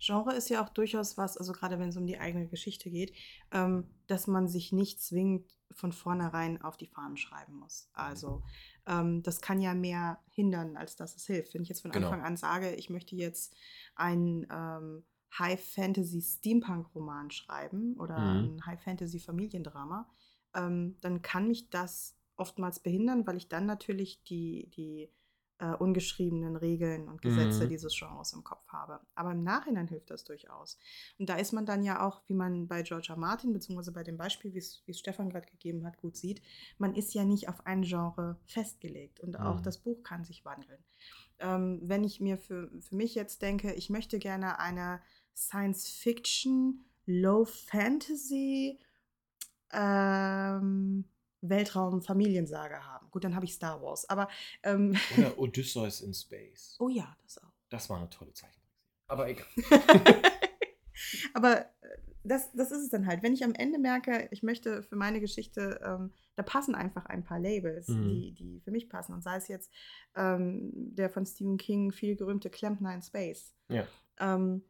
Genre 0.00 0.34
ist 0.34 0.48
ja 0.48 0.64
auch 0.64 0.68
durchaus 0.68 1.18
was, 1.18 1.36
also 1.36 1.52
gerade 1.52 1.78
wenn 1.78 1.88
es 1.88 1.96
um 1.96 2.06
die 2.06 2.18
eigene 2.18 2.46
Geschichte 2.46 2.88
geht, 2.90 3.12
ähm, 3.50 3.90
dass 4.06 4.28
man 4.28 4.46
sich 4.46 4.72
nicht 4.72 5.02
zwingend 5.02 5.58
von 5.72 5.92
vornherein 5.92 6.62
auf 6.62 6.76
die 6.76 6.86
Fahnen 6.86 7.16
schreiben 7.16 7.54
muss. 7.54 7.90
Also 7.92 8.44
ähm, 8.86 9.22
das 9.24 9.40
kann 9.40 9.60
ja 9.60 9.74
mehr 9.74 10.20
hindern, 10.30 10.76
als 10.76 10.94
dass 10.96 11.16
es 11.16 11.26
hilft. 11.26 11.54
Wenn 11.54 11.62
ich 11.62 11.68
jetzt 11.68 11.82
von 11.82 11.90
genau. 11.90 12.06
Anfang 12.08 12.24
an 12.24 12.36
sage, 12.36 12.74
ich 12.74 12.90
möchte 12.90 13.16
jetzt 13.16 13.56
einen 13.96 14.46
ähm, 14.50 15.04
High-Fantasy-Steampunk-Roman 15.36 17.30
schreiben 17.30 17.96
oder 17.98 18.18
mhm. 18.18 18.56
ein 18.56 18.66
High-Fantasy-Familiendrama, 18.66 20.08
ähm, 20.58 20.96
dann 21.00 21.22
kann 21.22 21.48
mich 21.48 21.70
das 21.70 22.16
oftmals 22.36 22.80
behindern, 22.80 23.26
weil 23.26 23.36
ich 23.36 23.48
dann 23.48 23.66
natürlich 23.66 24.22
die, 24.24 24.68
die 24.76 25.10
äh, 25.58 25.74
ungeschriebenen 25.74 26.56
Regeln 26.56 27.08
und 27.08 27.20
Gesetze 27.20 27.64
mhm. 27.64 27.68
dieses 27.70 27.96
Genres 27.98 28.32
im 28.32 28.44
Kopf 28.44 28.68
habe. 28.68 29.00
Aber 29.14 29.32
im 29.32 29.42
Nachhinein 29.42 29.88
hilft 29.88 30.10
das 30.10 30.24
durchaus. 30.24 30.78
Und 31.18 31.28
da 31.28 31.36
ist 31.36 31.52
man 31.52 31.66
dann 31.66 31.82
ja 31.82 32.06
auch, 32.06 32.22
wie 32.28 32.34
man 32.34 32.68
bei 32.68 32.82
Georgia 32.82 33.16
Martin, 33.16 33.52
beziehungsweise 33.52 33.92
bei 33.92 34.04
dem 34.04 34.16
Beispiel, 34.16 34.54
wie 34.54 34.58
es 34.58 34.98
Stefan 34.98 35.30
gerade 35.30 35.46
gegeben 35.46 35.84
hat, 35.84 35.98
gut 35.98 36.16
sieht, 36.16 36.42
man 36.78 36.94
ist 36.94 37.12
ja 37.14 37.24
nicht 37.24 37.48
auf 37.48 37.66
ein 37.66 37.82
Genre 37.82 38.38
festgelegt 38.44 39.20
und 39.20 39.38
auch 39.40 39.58
mhm. 39.58 39.62
das 39.64 39.78
Buch 39.78 40.02
kann 40.04 40.24
sich 40.24 40.44
wandeln. 40.44 40.78
Ähm, 41.40 41.80
wenn 41.82 42.04
ich 42.04 42.20
mir 42.20 42.38
für, 42.38 42.70
für 42.80 42.94
mich 42.94 43.14
jetzt 43.14 43.42
denke, 43.42 43.72
ich 43.72 43.90
möchte 43.90 44.18
gerne 44.18 44.60
eine 44.60 45.00
Science-Fiction, 45.34 46.84
Low-Fantasy, 47.06 48.78
ähm, 49.72 51.04
Weltraum-Familiensage 51.40 52.84
haben. 52.84 53.10
Gut, 53.10 53.24
dann 53.24 53.34
habe 53.34 53.44
ich 53.44 53.54
Star 53.54 53.80
Wars. 53.82 54.08
Aber 54.08 54.28
ähm, 54.62 54.96
oder 55.16 55.38
Odysseus 55.38 56.00
in 56.00 56.14
Space. 56.14 56.76
Oh 56.78 56.88
ja, 56.88 57.16
das 57.22 57.38
auch. 57.38 57.52
Das 57.68 57.88
war 57.90 57.98
eine 57.98 58.10
tolle 58.10 58.32
Zeichentrickserie. 58.32 58.68
Aber 59.06 59.28
egal. 59.28 59.46
aber 61.34 61.60
äh, 61.60 61.98
das, 62.24 62.52
das 62.52 62.72
ist 62.72 62.82
es 62.82 62.90
dann 62.90 63.06
halt. 63.06 63.22
Wenn 63.22 63.34
ich 63.34 63.44
am 63.44 63.54
Ende 63.54 63.78
merke, 63.78 64.28
ich 64.32 64.42
möchte 64.42 64.82
für 64.82 64.96
meine 64.96 65.20
Geschichte, 65.20 65.80
ähm, 65.84 66.12
da 66.36 66.42
passen 66.42 66.74
einfach 66.74 67.06
ein 67.06 67.24
paar 67.24 67.38
Labels, 67.38 67.88
mhm. 67.88 68.02
die, 68.02 68.32
die 68.32 68.60
für 68.60 68.70
mich 68.70 68.88
passen. 68.88 69.14
Und 69.14 69.22
sei 69.22 69.36
es 69.36 69.48
jetzt 69.48 69.72
ähm, 70.14 70.70
der 70.72 71.08
von 71.10 71.24
Stephen 71.24 71.56
King 71.56 71.92
viel 71.92 72.16
gerühmte 72.16 72.50
Klempner 72.50 72.94
in 72.94 73.02
Space. 73.02 73.54
Ja. 73.68 73.86
Ähm, 74.18 74.62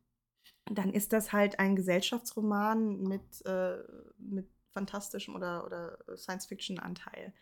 dann 0.71 0.93
ist 0.93 1.13
das 1.13 1.33
halt 1.33 1.59
ein 1.59 1.77
Gesellschaftsroman 1.77 3.03
mit, 3.03 3.45
äh, 3.47 3.79
mit 4.19 4.49
fantastischem 4.73 5.35
oder, 5.35 5.65
oder 5.65 5.99
Science-Fiction-Anteil. 6.17 7.33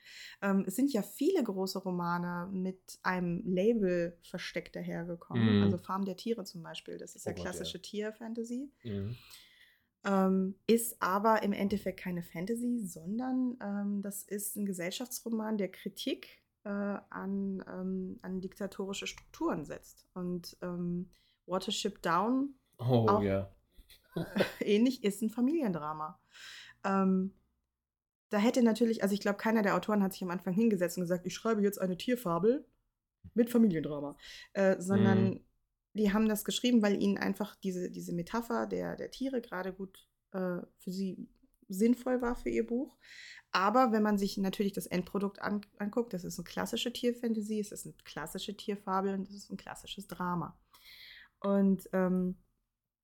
Ähm, 0.42 0.64
es 0.66 0.76
sind 0.76 0.92
ja 0.92 1.02
viele 1.02 1.42
große 1.42 1.78
Romane 1.78 2.48
mit 2.52 2.98
einem 3.02 3.42
Label 3.44 4.18
versteckt 4.22 4.76
dahergekommen. 4.76 5.58
Mhm. 5.58 5.62
Also 5.64 5.78
Farm 5.78 6.04
der 6.04 6.16
Tiere 6.16 6.44
zum 6.44 6.62
Beispiel, 6.62 6.98
das 6.98 7.16
ist 7.16 7.26
oh 7.26 7.30
ja 7.30 7.34
klassische 7.34 7.78
ja. 7.78 7.82
Tier-Fantasy. 7.82 8.70
Mhm. 8.84 9.16
Ähm, 10.04 10.54
ist 10.68 11.02
aber 11.02 11.42
im 11.42 11.52
Endeffekt 11.52 11.98
keine 11.98 12.22
Fantasy, 12.22 12.78
sondern 12.86 13.56
ähm, 13.60 14.02
das 14.02 14.22
ist 14.22 14.56
ein 14.56 14.64
Gesellschaftsroman, 14.64 15.58
der 15.58 15.70
Kritik 15.70 16.44
äh, 16.64 16.68
an, 16.68 17.64
ähm, 17.68 18.18
an 18.22 18.40
diktatorische 18.40 19.08
Strukturen 19.08 19.64
setzt. 19.64 20.06
Und 20.14 20.56
ähm, 20.62 21.10
Watership 21.46 22.02
Down, 22.02 22.54
oh, 22.78 23.06
auch, 23.08 23.22
ja. 23.22 23.50
ähnlich, 24.60 25.04
ist 25.04 25.22
ein 25.22 25.30
Familiendrama. 25.30 26.18
Ähm, 26.84 27.32
da 28.30 28.38
hätte 28.38 28.62
natürlich, 28.62 29.02
also 29.02 29.14
ich 29.14 29.20
glaube, 29.20 29.38
keiner 29.38 29.62
der 29.62 29.76
Autoren 29.76 30.02
hat 30.02 30.12
sich 30.12 30.22
am 30.22 30.30
Anfang 30.30 30.52
hingesetzt 30.52 30.96
und 30.96 31.04
gesagt, 31.04 31.26
ich 31.26 31.34
schreibe 31.34 31.62
jetzt 31.62 31.80
eine 31.80 31.96
Tierfabel 31.96 32.66
mit 33.34 33.50
Familiendrama, 33.50 34.16
äh, 34.52 34.80
sondern 34.80 35.24
mhm. 35.24 35.40
die 35.94 36.12
haben 36.12 36.28
das 36.28 36.44
geschrieben, 36.44 36.82
weil 36.82 37.00
ihnen 37.00 37.18
einfach 37.18 37.54
diese, 37.56 37.90
diese 37.90 38.12
Metapher 38.12 38.66
der, 38.66 38.96
der 38.96 39.10
Tiere 39.10 39.40
gerade 39.40 39.72
gut 39.72 40.08
äh, 40.32 40.60
für 40.78 40.90
sie 40.90 41.28
sinnvoll 41.68 42.22
war 42.22 42.36
für 42.36 42.50
ihr 42.50 42.66
Buch. 42.66 42.96
Aber 43.52 43.92
wenn 43.92 44.02
man 44.02 44.18
sich 44.18 44.36
natürlich 44.36 44.72
das 44.72 44.86
Endprodukt 44.86 45.40
an, 45.40 45.62
anguckt, 45.78 46.12
das 46.12 46.24
ist 46.24 46.38
eine 46.38 46.44
klassische 46.44 46.92
Tierfantasy, 46.92 47.60
es 47.60 47.72
ist 47.72 47.86
eine 47.86 47.94
klassische 48.04 48.56
Tierfabel 48.56 49.14
und 49.14 49.22
es 49.28 49.34
ist 49.34 49.50
ein 49.50 49.56
klassisches 49.56 50.06
Drama. 50.06 50.58
Und 51.40 51.88
ähm, 51.92 52.36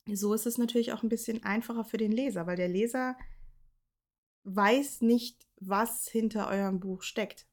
so 0.07 0.35
ist 0.35 0.47
es 0.47 0.59
natürlich 0.59 0.93
auch 0.93 1.03
ein 1.03 1.09
bisschen 1.09 1.45
einfacher 1.45 1.85
für 1.85 1.97
den 1.97 2.13
Leser, 2.13 2.47
weil 2.47 2.57
der 2.57 2.69
Leser 2.69 3.17
weiß 4.45 5.03
nicht, 5.03 5.47
was 5.61 6.09
hinter 6.09 6.49
eurem 6.49 6.81
Buch 6.81 7.03
steckt. 7.03 7.47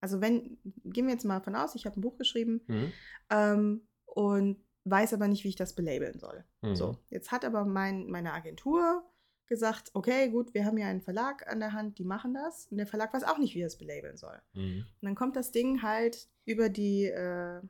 Also 0.00 0.20
wenn, 0.20 0.58
gehen 0.84 1.06
wir 1.06 1.14
jetzt 1.14 1.24
mal 1.24 1.40
von 1.40 1.54
aus, 1.56 1.74
ich 1.74 1.86
habe 1.86 1.98
ein 1.98 2.02
Buch 2.02 2.18
geschrieben 2.18 2.60
mhm. 2.66 2.92
ähm, 3.30 3.88
und 4.04 4.62
weiß 4.84 5.14
aber 5.14 5.28
nicht, 5.28 5.44
wie 5.44 5.48
ich 5.48 5.56
das 5.56 5.74
belabeln 5.74 6.18
soll. 6.18 6.44
Mhm. 6.60 6.76
So, 6.76 6.98
jetzt 7.08 7.32
hat 7.32 7.44
aber 7.44 7.64
mein, 7.64 8.10
meine 8.10 8.34
Agentur 8.34 9.02
gesagt, 9.46 9.90
okay, 9.94 10.28
gut, 10.28 10.52
wir 10.52 10.66
haben 10.66 10.76
ja 10.76 10.88
einen 10.88 11.00
Verlag 11.00 11.46
an 11.50 11.60
der 11.60 11.72
Hand, 11.72 11.98
die 11.98 12.04
machen 12.04 12.34
das. 12.34 12.66
Und 12.66 12.76
der 12.78 12.86
Verlag 12.86 13.14
weiß 13.14 13.24
auch 13.24 13.38
nicht, 13.38 13.54
wie 13.54 13.60
er 13.60 13.66
es 13.66 13.78
belabeln 13.78 14.18
soll. 14.18 14.40
Mhm. 14.52 14.86
Und 15.00 15.06
dann 15.06 15.14
kommt 15.14 15.36
das 15.36 15.52
Ding 15.52 15.82
halt 15.82 16.28
über 16.44 16.68
die 16.68 17.06
äh, 17.06 17.62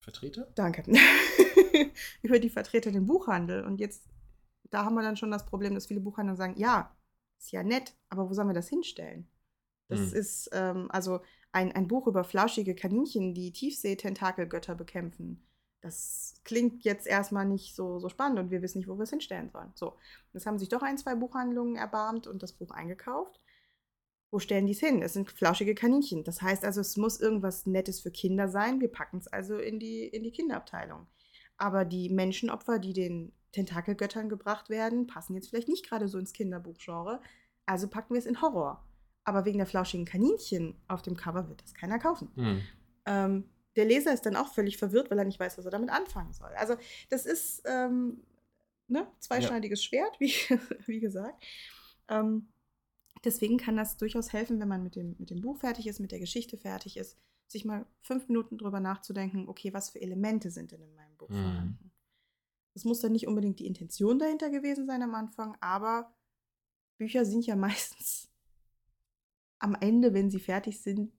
Vertreter? 0.00 0.50
Danke. 0.54 0.82
über 2.22 2.38
die 2.38 2.50
Vertreter 2.50 2.90
den 2.90 3.06
Buchhandel. 3.06 3.64
Und 3.64 3.80
jetzt, 3.80 4.04
da 4.70 4.84
haben 4.84 4.94
wir 4.94 5.02
dann 5.02 5.16
schon 5.16 5.30
das 5.30 5.46
Problem, 5.46 5.74
dass 5.74 5.86
viele 5.86 6.00
Buchhandler 6.00 6.36
sagen, 6.36 6.54
ja, 6.56 6.94
ist 7.38 7.52
ja 7.52 7.62
nett, 7.62 7.94
aber 8.08 8.28
wo 8.28 8.34
sollen 8.34 8.48
wir 8.48 8.54
das 8.54 8.68
hinstellen? 8.68 9.26
Das 9.88 10.12
mhm. 10.12 10.16
ist 10.16 10.50
ähm, 10.52 10.86
also 10.90 11.20
ein, 11.52 11.72
ein 11.72 11.88
Buch 11.88 12.06
über 12.06 12.24
flauschige 12.24 12.74
Kaninchen, 12.74 13.34
die 13.34 13.52
Tiefseetentakelgötter 13.52 14.74
bekämpfen. 14.74 15.44
Das 15.80 16.34
klingt 16.44 16.84
jetzt 16.84 17.06
erstmal 17.06 17.46
nicht 17.46 17.74
so, 17.74 17.98
so 17.98 18.08
spannend 18.08 18.38
und 18.38 18.50
wir 18.50 18.62
wissen 18.62 18.78
nicht, 18.78 18.88
wo 18.88 18.96
wir 18.98 19.04
es 19.04 19.10
hinstellen 19.10 19.50
sollen. 19.50 19.72
So, 19.74 19.96
jetzt 20.32 20.46
haben 20.46 20.58
sich 20.58 20.68
doch 20.68 20.82
ein, 20.82 20.98
zwei 20.98 21.14
Buchhandlungen 21.14 21.76
erbarmt 21.76 22.26
und 22.26 22.42
das 22.42 22.52
Buch 22.52 22.70
eingekauft. 22.70 23.40
Wo 24.30 24.38
stellen 24.38 24.66
die 24.66 24.72
es 24.72 24.80
hin? 24.80 25.02
Es 25.02 25.14
sind 25.14 25.30
flauschige 25.30 25.74
Kaninchen. 25.74 26.22
Das 26.22 26.40
heißt 26.42 26.64
also, 26.64 26.80
es 26.80 26.96
muss 26.96 27.18
irgendwas 27.18 27.66
Nettes 27.66 28.00
für 28.00 28.12
Kinder 28.12 28.48
sein. 28.48 28.80
Wir 28.80 28.92
packen 28.92 29.18
es 29.18 29.26
also 29.26 29.56
in 29.58 29.80
die, 29.80 30.04
in 30.04 30.22
die 30.22 30.30
Kinderabteilung. 30.30 31.06
Aber 31.60 31.84
die 31.84 32.08
Menschenopfer, 32.08 32.78
die 32.78 32.94
den 32.94 33.32
Tentakelgöttern 33.52 34.30
gebracht 34.30 34.70
werden, 34.70 35.06
passen 35.06 35.34
jetzt 35.34 35.50
vielleicht 35.50 35.68
nicht 35.68 35.86
gerade 35.86 36.08
so 36.08 36.18
ins 36.18 36.32
Kinderbuchgenre. 36.32 37.20
Also 37.66 37.86
packen 37.86 38.14
wir 38.14 38.18
es 38.18 38.24
in 38.24 38.40
Horror. 38.40 38.82
Aber 39.24 39.44
wegen 39.44 39.58
der 39.58 39.66
flauschigen 39.66 40.06
Kaninchen 40.06 40.74
auf 40.88 41.02
dem 41.02 41.18
Cover 41.18 41.50
wird 41.50 41.62
das 41.62 41.74
keiner 41.74 41.98
kaufen. 41.98 42.30
Mhm. 42.34 42.62
Ähm, 43.04 43.44
der 43.76 43.84
Leser 43.84 44.14
ist 44.14 44.24
dann 44.24 44.36
auch 44.36 44.54
völlig 44.54 44.78
verwirrt, 44.78 45.10
weil 45.10 45.18
er 45.18 45.26
nicht 45.26 45.38
weiß, 45.38 45.58
was 45.58 45.66
er 45.66 45.70
damit 45.70 45.90
anfangen 45.90 46.32
soll. 46.32 46.48
Also 46.56 46.76
das 47.10 47.26
ist 47.26 47.62
ähm, 47.66 48.22
ne, 48.88 49.06
zweischneidiges 49.18 49.82
ja. 49.82 49.88
Schwert, 49.88 50.16
wie, 50.18 50.32
wie 50.86 51.00
gesagt. 51.00 51.44
Ähm, 52.08 52.48
deswegen 53.22 53.58
kann 53.58 53.76
das 53.76 53.98
durchaus 53.98 54.32
helfen, 54.32 54.58
wenn 54.60 54.68
man 54.68 54.82
mit 54.82 54.96
dem, 54.96 55.14
mit 55.18 55.28
dem 55.28 55.42
Buch 55.42 55.58
fertig 55.58 55.86
ist, 55.86 56.00
mit 56.00 56.10
der 56.10 56.20
Geschichte 56.20 56.56
fertig 56.56 56.96
ist, 56.96 57.18
sich 57.50 57.64
mal 57.64 57.86
fünf 58.00 58.28
Minuten 58.28 58.58
drüber 58.58 58.80
nachzudenken, 58.80 59.48
okay, 59.48 59.72
was 59.72 59.90
für 59.90 60.00
Elemente 60.00 60.50
sind 60.50 60.72
denn 60.72 60.82
in 60.82 60.94
meinem 60.94 61.16
Buch 61.16 61.28
mhm. 61.28 61.34
vorhanden. 61.34 61.92
Das 62.74 62.84
muss 62.84 63.00
dann 63.00 63.12
nicht 63.12 63.26
unbedingt 63.26 63.58
die 63.58 63.66
Intention 63.66 64.18
dahinter 64.18 64.50
gewesen 64.50 64.86
sein 64.86 65.02
am 65.02 65.14
Anfang, 65.14 65.56
aber 65.60 66.14
Bücher 66.98 67.24
sind 67.24 67.46
ja 67.46 67.56
meistens 67.56 68.28
am 69.58 69.74
Ende, 69.74 70.14
wenn 70.14 70.30
sie 70.30 70.40
fertig 70.40 70.80
sind, 70.80 71.12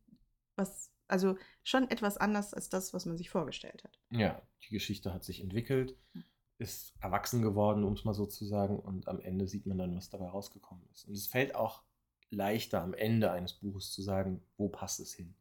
was, 0.55 0.91
also 1.07 1.37
schon 1.63 1.89
etwas 1.89 2.17
anders 2.17 2.53
als 2.53 2.69
das, 2.69 2.93
was 2.93 3.05
man 3.05 3.17
sich 3.17 3.29
vorgestellt 3.29 3.83
hat. 3.83 3.99
Ja, 4.09 4.41
die 4.63 4.73
Geschichte 4.73 5.13
hat 5.13 5.23
sich 5.23 5.41
entwickelt, 5.41 5.97
ist 6.57 6.93
erwachsen 6.99 7.41
geworden, 7.41 7.83
um 7.83 7.93
es 7.93 8.03
mal 8.03 8.13
so 8.13 8.25
zu 8.25 8.45
sagen, 8.45 8.79
und 8.79 9.07
am 9.07 9.19
Ende 9.19 9.47
sieht 9.47 9.65
man 9.65 9.77
dann, 9.77 9.95
was 9.95 10.09
dabei 10.09 10.29
rausgekommen 10.29 10.87
ist. 10.91 11.07
Und 11.07 11.13
es 11.13 11.27
fällt 11.27 11.55
auch 11.55 11.83
leichter 12.29 12.81
am 12.81 12.93
Ende 12.93 13.31
eines 13.31 13.53
Buches 13.53 13.91
zu 13.91 14.01
sagen, 14.01 14.41
wo 14.57 14.69
passt 14.69 14.99
es 14.99 15.13
hin, 15.13 15.35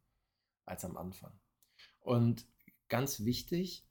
als 0.71 0.85
am 0.85 0.97
Anfang. 0.97 1.33
Und 2.00 2.47
ganz 2.89 3.25
wichtig, 3.25 3.87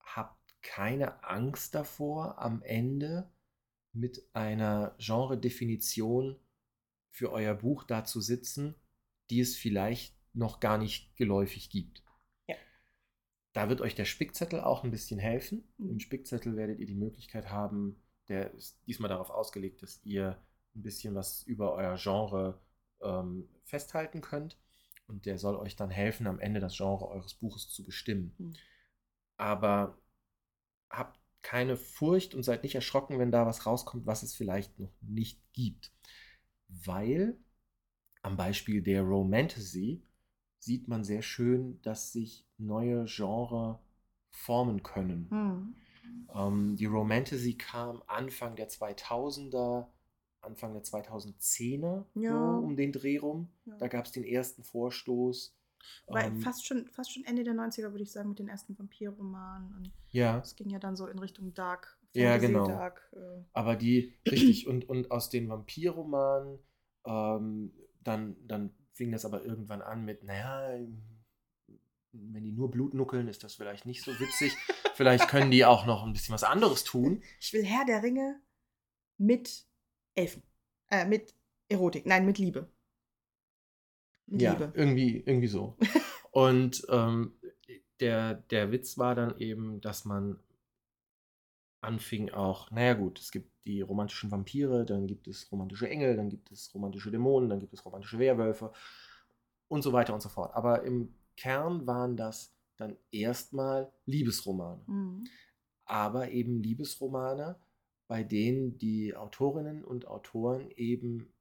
habt 0.00 0.60
keine 0.62 1.24
Angst 1.24 1.74
davor, 1.74 2.38
am 2.38 2.62
Ende 2.62 3.30
mit 3.92 4.28
einer 4.32 4.94
Genre-Definition 4.98 6.38
für 7.10 7.32
euer 7.32 7.54
Buch 7.54 7.84
da 7.84 8.04
zu 8.04 8.20
sitzen, 8.20 8.74
die 9.30 9.40
es 9.40 9.56
vielleicht 9.56 10.16
noch 10.34 10.60
gar 10.60 10.78
nicht 10.78 11.16
geläufig 11.16 11.70
gibt. 11.70 12.04
Ja. 12.46 12.56
Da 13.52 13.68
wird 13.68 13.80
euch 13.80 13.94
der 13.94 14.04
Spickzettel 14.04 14.60
auch 14.60 14.84
ein 14.84 14.90
bisschen 14.90 15.18
helfen. 15.18 15.64
Mhm. 15.78 15.90
Im 15.90 16.00
Spickzettel 16.00 16.56
werdet 16.56 16.78
ihr 16.78 16.86
die 16.86 16.94
Möglichkeit 16.94 17.50
haben, 17.50 18.00
der 18.28 18.52
ist 18.54 18.78
diesmal 18.86 19.08
darauf 19.08 19.30
ausgelegt, 19.30 19.82
dass 19.82 20.04
ihr 20.04 20.40
ein 20.74 20.82
bisschen 20.82 21.14
was 21.14 21.42
über 21.44 21.74
euer 21.74 21.96
Genre 21.96 22.60
ähm, 23.02 23.48
festhalten 23.64 24.20
könnt. 24.20 24.58
Und 25.08 25.26
der 25.26 25.38
soll 25.38 25.56
euch 25.56 25.74
dann 25.74 25.90
helfen, 25.90 26.26
am 26.26 26.38
Ende 26.38 26.60
das 26.60 26.76
Genre 26.76 27.08
eures 27.08 27.34
Buches 27.34 27.68
zu 27.70 27.84
bestimmen. 27.84 28.34
Mhm. 28.38 28.52
Aber 29.38 29.98
habt 30.90 31.18
keine 31.42 31.76
Furcht 31.76 32.34
und 32.34 32.42
seid 32.42 32.62
nicht 32.62 32.74
erschrocken, 32.74 33.18
wenn 33.18 33.30
da 33.30 33.46
was 33.46 33.64
rauskommt, 33.66 34.06
was 34.06 34.22
es 34.22 34.34
vielleicht 34.34 34.78
noch 34.78 34.92
nicht 35.00 35.40
gibt. 35.52 35.92
Weil 36.68 37.38
am 38.22 38.36
Beispiel 38.36 38.82
der 38.82 39.02
Romantasy 39.02 40.02
sieht 40.58 40.88
man 40.88 41.04
sehr 41.04 41.22
schön, 41.22 41.80
dass 41.82 42.12
sich 42.12 42.44
neue 42.58 43.06
Genre 43.06 43.80
formen 44.30 44.82
können. 44.82 45.28
Mhm. 45.30 45.76
Ähm, 46.34 46.76
die 46.76 46.86
Romantasy 46.86 47.54
kam 47.54 48.02
Anfang 48.06 48.56
der 48.56 48.68
2000er, 48.68 49.86
Anfang 50.40 50.72
der 50.72 50.82
2010er, 50.82 52.04
ja. 52.14 52.30
so 52.30 52.64
um 52.64 52.76
den 52.76 52.92
Dreh 52.92 53.18
rum. 53.18 53.48
Ja. 53.66 53.76
Da 53.78 53.88
gab 53.88 54.06
es 54.06 54.12
den 54.12 54.24
ersten 54.24 54.62
Vorstoß. 54.62 55.54
Weil 56.06 56.26
ähm, 56.26 56.40
fast, 56.40 56.66
schon, 56.66 56.88
fast 56.88 57.12
schon 57.12 57.24
Ende 57.24 57.44
der 57.44 57.54
90er, 57.54 57.90
würde 57.92 58.02
ich 58.02 58.12
sagen, 58.12 58.30
mit 58.30 58.38
den 58.38 58.48
ersten 58.48 58.78
Vampirromanen. 58.78 59.92
ja. 60.10 60.38
Es 60.38 60.56
ging 60.56 60.70
ja 60.70 60.78
dann 60.78 60.96
so 60.96 61.06
in 61.06 61.18
Richtung 61.18 61.54
Dark. 61.54 61.98
Fantasy, 62.12 62.20
ja, 62.20 62.36
genau. 62.38 62.66
Dark, 62.66 63.12
äh. 63.14 63.42
Aber 63.52 63.76
die, 63.76 64.14
richtig, 64.28 64.66
und, 64.66 64.88
und 64.88 65.10
aus 65.10 65.30
den 65.30 65.48
Vampirromanen, 65.48 66.58
ähm, 67.04 67.72
dann, 68.02 68.36
dann 68.46 68.74
fing 68.92 69.12
das 69.12 69.24
aber 69.24 69.44
irgendwann 69.44 69.82
an 69.82 70.04
mit, 70.04 70.24
naja, 70.24 70.78
wenn 72.12 72.42
die 72.42 72.52
nur 72.52 72.70
Blut 72.70 72.94
nuckeln, 72.94 73.28
ist 73.28 73.44
das 73.44 73.54
vielleicht 73.54 73.86
nicht 73.86 74.02
so 74.02 74.12
witzig. 74.18 74.56
vielleicht 74.94 75.28
können 75.28 75.50
die 75.50 75.64
auch 75.64 75.86
noch 75.86 76.04
ein 76.04 76.12
bisschen 76.12 76.34
was 76.34 76.44
anderes 76.44 76.84
tun. 76.84 77.22
Ich 77.40 77.52
will 77.52 77.64
Herr 77.64 77.84
der 77.84 78.02
Ringe 78.02 78.40
mit 79.18 79.67
Elfen. 80.18 80.42
Äh, 80.90 81.06
mit 81.06 81.34
Erotik. 81.68 82.06
Nein, 82.06 82.26
mit 82.26 82.38
Liebe. 82.38 82.68
Mit 84.26 84.42
ja, 84.42 84.52
Liebe. 84.52 84.72
Irgendwie, 84.74 85.22
irgendwie 85.24 85.48
so. 85.48 85.76
Und 86.30 86.86
ähm, 86.90 87.38
der, 88.00 88.34
der 88.34 88.70
Witz 88.72 88.98
war 88.98 89.14
dann 89.14 89.38
eben, 89.38 89.80
dass 89.80 90.04
man 90.04 90.38
anfing 91.80 92.30
auch, 92.30 92.70
naja 92.70 92.94
gut, 92.94 93.20
es 93.20 93.30
gibt 93.30 93.52
die 93.64 93.80
romantischen 93.82 94.30
Vampire, 94.30 94.84
dann 94.84 95.06
gibt 95.06 95.28
es 95.28 95.50
romantische 95.52 95.88
Engel, 95.88 96.16
dann 96.16 96.28
gibt 96.28 96.50
es 96.50 96.74
romantische 96.74 97.10
Dämonen, 97.10 97.48
dann 97.48 97.60
gibt 97.60 97.72
es 97.72 97.84
romantische 97.84 98.18
Werwölfe 98.18 98.72
und 99.68 99.82
so 99.82 99.92
weiter 99.92 100.14
und 100.14 100.20
so 100.20 100.28
fort. 100.28 100.54
Aber 100.54 100.82
im 100.82 101.14
Kern 101.36 101.86
waren 101.86 102.16
das 102.16 102.54
dann 102.76 102.96
erstmal 103.10 103.92
Liebesromane. 104.06 104.82
Mhm. 104.86 105.24
Aber 105.84 106.30
eben 106.30 106.62
Liebesromane, 106.62 107.56
bei 108.08 108.24
denen 108.24 108.78
die 108.78 109.14
Autorinnen 109.14 109.84
und 109.84 110.06
Autoren 110.06 110.70
eben 110.72 111.32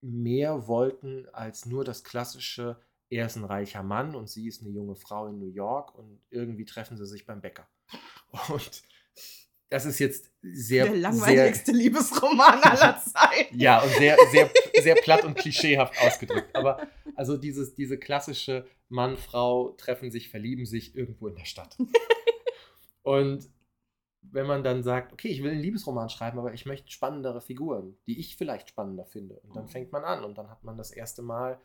mehr 0.00 0.66
wollten 0.66 1.28
als 1.32 1.66
nur 1.66 1.84
das 1.84 2.02
klassische, 2.02 2.80
er 3.10 3.26
ist 3.26 3.36
ein 3.36 3.44
reicher 3.44 3.82
Mann 3.82 4.14
und 4.14 4.28
sie 4.28 4.48
ist 4.48 4.62
eine 4.62 4.70
junge 4.70 4.96
Frau 4.96 5.28
in 5.28 5.38
New 5.38 5.50
York 5.50 5.94
und 5.94 6.20
irgendwie 6.30 6.64
treffen 6.64 6.96
sie 6.96 7.06
sich 7.06 7.26
beim 7.26 7.40
Bäcker. 7.40 7.68
Und 8.48 8.82
das 9.70 9.86
ist 9.86 9.98
jetzt 9.98 10.30
sehr. 10.42 10.84
Der 10.84 10.96
langweiligste 10.96 11.72
sehr, 11.72 11.74
Liebesroman 11.74 12.62
aller 12.62 13.00
Zeiten. 13.00 13.58
ja, 13.58 13.82
und 13.82 13.90
sehr, 13.94 14.16
sehr, 14.30 14.50
sehr 14.80 14.94
platt 14.94 15.24
und 15.24 15.36
klischeehaft 15.36 16.00
ausgedrückt. 16.00 16.54
Aber 16.54 16.86
also 17.16 17.36
dieses, 17.36 17.74
diese 17.74 17.98
klassische 17.98 18.66
Mann, 18.88 19.16
Frau 19.16 19.70
treffen 19.70 20.10
sich, 20.10 20.28
verlieben 20.28 20.66
sich 20.66 20.94
irgendwo 20.94 21.28
in 21.28 21.36
der 21.36 21.44
Stadt. 21.44 21.76
Und 23.02 23.50
wenn 24.30 24.46
man 24.46 24.64
dann 24.64 24.82
sagt, 24.82 25.12
okay, 25.12 25.28
ich 25.28 25.42
will 25.42 25.50
einen 25.50 25.60
Liebesroman 25.60 26.08
schreiben, 26.08 26.38
aber 26.38 26.52
ich 26.52 26.66
möchte 26.66 26.90
spannendere 26.90 27.40
Figuren, 27.40 27.96
die 28.06 28.18
ich 28.18 28.36
vielleicht 28.36 28.68
spannender 28.68 29.04
finde. 29.04 29.36
Und 29.40 29.56
dann 29.56 29.68
fängt 29.68 29.92
man 29.92 30.04
an 30.04 30.24
und 30.24 30.38
dann 30.38 30.50
hat 30.50 30.64
man 30.64 30.76
das 30.76 30.90
erste 30.90 31.22
Mal 31.22 31.60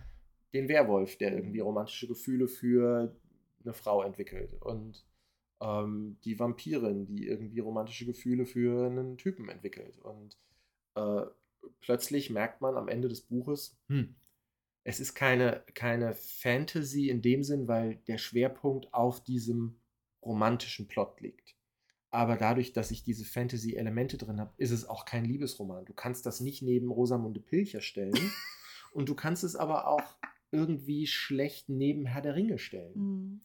den 0.54 0.68
Werwolf, 0.68 1.18
der 1.18 1.36
irgendwie 1.36 1.60
romantische 1.60 2.08
Gefühle 2.08 2.48
für 2.48 3.16
eine 3.64 3.74
Frau 3.74 4.04
entwickelt. 4.04 4.54
Und 4.62 5.06
ähm, 5.62 6.18
die 6.24 6.40
Vampirin, 6.40 7.06
die 7.06 7.28
irgendwie 7.28 7.60
romantische 7.60 8.06
Gefühle 8.06 8.46
für 8.46 8.88
einen 8.88 9.18
Typen 9.18 9.50
entwickelt. 9.50 10.00
Und 10.00 10.38
äh, 10.96 11.26
plötzlich 11.82 12.30
merkt 12.30 12.62
man 12.62 12.78
am 12.78 12.88
Ende 12.88 13.08
des 13.08 13.22
Buches, 13.22 13.78
hm, 13.88 14.16
es 14.84 15.00
ist 15.00 15.14
keine, 15.14 15.64
keine 15.74 16.14
Fantasy 16.14 17.10
in 17.10 17.22
dem 17.22 17.44
Sinn, 17.44 17.68
weil 17.68 17.98
der 18.08 18.18
Schwerpunkt 18.18 18.94
auf 18.94 19.24
diesem 19.24 19.80
romantischen 20.22 20.88
Plot 20.88 21.22
liegt. 21.22 21.56
Aber 22.12 22.38
dadurch, 22.38 22.74
dass 22.74 22.92
ich 22.92 23.04
diese 23.04 23.26
Fantasy-Elemente 23.26 24.18
drin 24.18 24.40
habe, 24.40 24.54
ist 24.58 24.72
es 24.72 24.88
auch 24.88 25.06
kein 25.06 25.26
Liebesroman. 25.26 25.86
Du 25.86 25.94
kannst 25.94 26.26
das 26.26 26.40
nicht 26.40 26.62
neben 26.62 26.90
Rosamunde 26.90 27.40
Pilcher 27.40 27.82
stellen. 27.82 28.14
und 28.92 29.10
du 29.10 29.16
kannst 29.16 29.44
es 29.44 29.56
aber 29.56 29.88
auch 29.88 30.18
irgendwie 30.52 31.06
schlecht 31.06 31.70
neben 31.70 32.06
Herr 32.06 32.22
der 32.22 32.36
Ringe 32.36 32.58
stellen. 32.58 32.94
Mhm. 32.96 33.42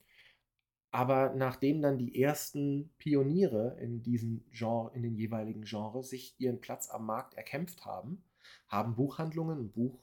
Aber 0.90 1.34
nachdem 1.34 1.82
dann 1.82 1.98
die 1.98 2.22
ersten 2.22 2.90
Pioniere 2.98 3.76
in 3.80 4.02
diesem 4.02 4.44
Genre, 4.52 4.94
in 4.94 5.02
den 5.02 5.16
jeweiligen 5.16 5.62
Genres 5.62 6.10
sich 6.10 6.36
ihren 6.38 6.60
Platz 6.60 6.88
am 6.88 7.04
Markt 7.04 7.34
erkämpft 7.34 7.84
haben, 7.84 8.22
haben 8.68 8.94
Buchhandlungen 8.94 9.58
und 9.58 9.72
Buch 9.72 9.98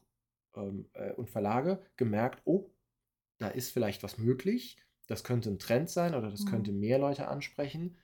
ähm, 0.56 0.89
äh, 0.94 1.13
und 1.13 1.30
Verlage 1.30 1.82
gemerkt, 1.96 2.41
oh, 2.44 2.70
da 3.38 3.48
ist 3.48 3.72
vielleicht 3.72 4.03
was 4.03 4.18
möglich, 4.18 4.77
das 5.08 5.24
könnte 5.24 5.50
ein 5.50 5.60
Trend 5.60 5.89
sein 5.89 6.13
oder 6.13 6.30
das 6.30 6.41
mhm. 6.41 6.50
könnte 6.50 6.72
mehr 6.74 7.00
Leute 7.00 7.27
ansprechen. 7.30 7.98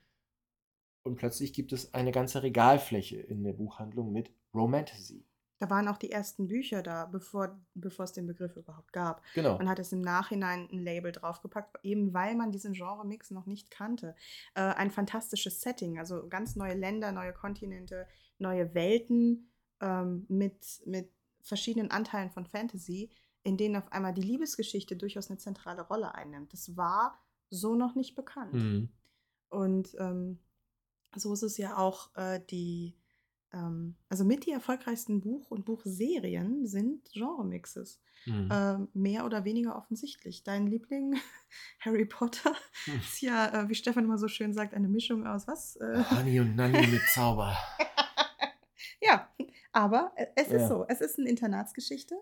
Und 1.08 1.16
plötzlich 1.16 1.52
gibt 1.52 1.72
es 1.72 1.94
eine 1.94 2.12
ganze 2.12 2.42
Regalfläche 2.42 3.16
in 3.16 3.42
der 3.42 3.54
Buchhandlung 3.54 4.12
mit 4.12 4.30
Romantasy. 4.54 5.24
Da 5.58 5.68
waren 5.70 5.88
auch 5.88 5.96
die 5.98 6.12
ersten 6.12 6.46
Bücher 6.46 6.82
da, 6.82 7.06
bevor, 7.06 7.58
bevor 7.74 8.04
es 8.04 8.12
den 8.12 8.26
Begriff 8.26 8.56
überhaupt 8.56 8.92
gab. 8.92 9.22
Genau. 9.34 9.58
Man 9.58 9.68
hat 9.68 9.80
es 9.80 9.92
im 9.92 10.00
Nachhinein 10.00 10.68
ein 10.70 10.78
Label 10.78 11.10
draufgepackt, 11.10 11.78
eben 11.82 12.14
weil 12.14 12.36
man 12.36 12.52
diesen 12.52 12.74
Genre-Mix 12.74 13.32
noch 13.32 13.46
nicht 13.46 13.70
kannte. 13.70 14.14
Äh, 14.54 14.60
ein 14.60 14.92
fantastisches 14.92 15.60
Setting, 15.60 15.98
also 15.98 16.28
ganz 16.28 16.54
neue 16.54 16.74
Länder, 16.74 17.10
neue 17.10 17.32
Kontinente, 17.32 18.06
neue 18.38 18.72
Welten 18.74 19.50
ähm, 19.80 20.26
mit, 20.28 20.80
mit 20.86 21.10
verschiedenen 21.42 21.90
Anteilen 21.90 22.30
von 22.30 22.46
Fantasy, 22.46 23.10
in 23.42 23.56
denen 23.56 23.76
auf 23.76 23.90
einmal 23.90 24.14
die 24.14 24.22
Liebesgeschichte 24.22 24.96
durchaus 24.96 25.28
eine 25.28 25.38
zentrale 25.38 25.82
Rolle 25.82 26.14
einnimmt. 26.14 26.52
Das 26.52 26.76
war 26.76 27.18
so 27.50 27.74
noch 27.74 27.96
nicht 27.96 28.14
bekannt. 28.14 28.54
Mhm. 28.54 28.88
Und 29.48 29.96
ähm, 29.98 30.38
so 31.14 31.32
ist 31.32 31.42
es 31.42 31.56
ja 31.58 31.76
auch 31.76 32.14
äh, 32.16 32.40
die 32.50 32.94
ähm, 33.52 33.96
also 34.08 34.24
mit 34.24 34.46
die 34.46 34.50
erfolgreichsten 34.50 35.20
Buch- 35.20 35.50
und 35.50 35.64
Buchserien 35.64 36.66
sind 36.66 37.10
Genremixes. 37.12 38.00
Mhm. 38.26 38.48
Ähm, 38.52 38.88
mehr 38.94 39.24
oder 39.24 39.44
weniger 39.44 39.76
offensichtlich. 39.76 40.42
Dein 40.42 40.66
Liebling, 40.66 41.16
Harry 41.80 42.04
Potter, 42.04 42.54
mhm. 42.86 42.98
ist 42.98 43.20
ja, 43.20 43.62
äh, 43.62 43.68
wie 43.68 43.74
Stefan 43.74 44.04
immer 44.04 44.18
so 44.18 44.28
schön 44.28 44.52
sagt, 44.52 44.74
eine 44.74 44.88
Mischung 44.88 45.26
aus 45.26 45.46
was? 45.46 45.76
Äh, 45.76 46.04
Honey 46.10 46.40
und 46.40 46.56
Nanny 46.56 46.86
mit 46.86 47.02
Zauber. 47.14 47.56
ja, 49.00 49.32
aber 49.72 50.12
äh, 50.16 50.26
es 50.36 50.50
ja. 50.50 50.56
ist 50.56 50.68
so. 50.68 50.84
Es 50.88 51.00
ist 51.00 51.18
eine 51.18 51.28
Internatsgeschichte, 51.28 52.16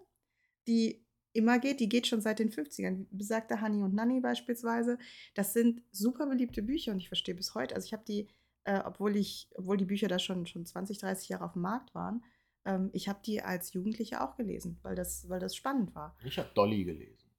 die 0.69 1.05
immer 1.33 1.59
geht. 1.59 1.81
Die 1.81 1.89
geht 1.89 2.07
schon 2.07 2.21
seit 2.21 2.39
den 2.39 2.51
50ern. 2.51 3.07
Besagte 3.11 3.61
Honey 3.61 3.83
und 3.83 3.95
Nanny 3.95 4.21
beispielsweise. 4.21 4.99
Das 5.35 5.55
sind 5.55 5.83
super 5.91 6.27
beliebte 6.27 6.63
Bücher 6.63 6.93
und 6.93 6.99
ich 6.99 7.09
verstehe 7.09 7.35
bis 7.35 7.55
heute. 7.55 7.75
Also 7.75 7.87
ich 7.87 7.93
habe 7.93 8.05
die 8.07 8.29
äh, 8.67 8.83
obwohl 8.85 9.17
ich, 9.17 9.49
obwohl 9.55 9.77
die 9.77 9.85
Bücher 9.85 10.09
da 10.09 10.19
schon, 10.19 10.47
schon 10.47 10.67
20, 10.67 10.99
30 10.99 11.29
Jahre 11.29 11.45
auf 11.45 11.53
dem 11.53 11.63
Markt 11.63 11.95
waren. 11.95 12.25
Ähm, 12.65 12.91
ich 12.93 13.09
habe 13.09 13.21
die 13.25 13.43
als 13.43 13.73
Jugendliche 13.73 14.21
auch 14.21 14.37
gelesen, 14.37 14.79
weil 14.83 14.97
das, 14.97 15.29
weil 15.29 15.41
das 15.41 15.55
spannend 15.55 15.95
war. 15.95 16.17
Ich 16.25 16.39
habe 16.39 16.51
Dolly 16.55 16.85
gelesen. 16.85 17.31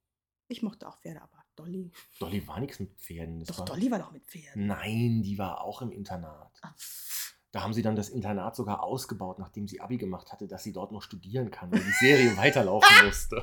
Ich 0.48 0.62
mochte 0.62 0.88
auch 0.88 0.98
Pferde, 0.98 1.20
aber 1.20 1.44
Dolly. 1.54 1.92
Dolly 2.18 2.46
war 2.48 2.58
nichts 2.60 2.80
mit 2.80 2.94
Pferden. 2.96 3.40
Das 3.40 3.48
doch, 3.48 3.58
war, 3.58 3.66
Dolly 3.66 3.90
war 3.90 3.98
doch 3.98 4.12
mit 4.12 4.24
Pferden. 4.24 4.66
Nein, 4.66 5.22
die 5.22 5.38
war 5.38 5.62
auch 5.62 5.82
im 5.82 5.92
Internat. 5.92 6.58
Ach. 6.62 6.74
Da 7.50 7.62
haben 7.62 7.72
sie 7.72 7.82
dann 7.82 7.96
das 7.96 8.10
Internat 8.10 8.56
sogar 8.56 8.82
ausgebaut, 8.82 9.38
nachdem 9.38 9.68
sie 9.68 9.80
Abi 9.80 9.96
gemacht 9.96 10.32
hatte, 10.32 10.48
dass 10.48 10.62
sie 10.62 10.72
dort 10.72 10.92
noch 10.92 11.02
studieren 11.02 11.50
kann, 11.50 11.72
weil 11.72 11.80
die 11.80 12.06
Serie 12.06 12.36
weiterlaufen 12.36 13.06
musste. 13.06 13.42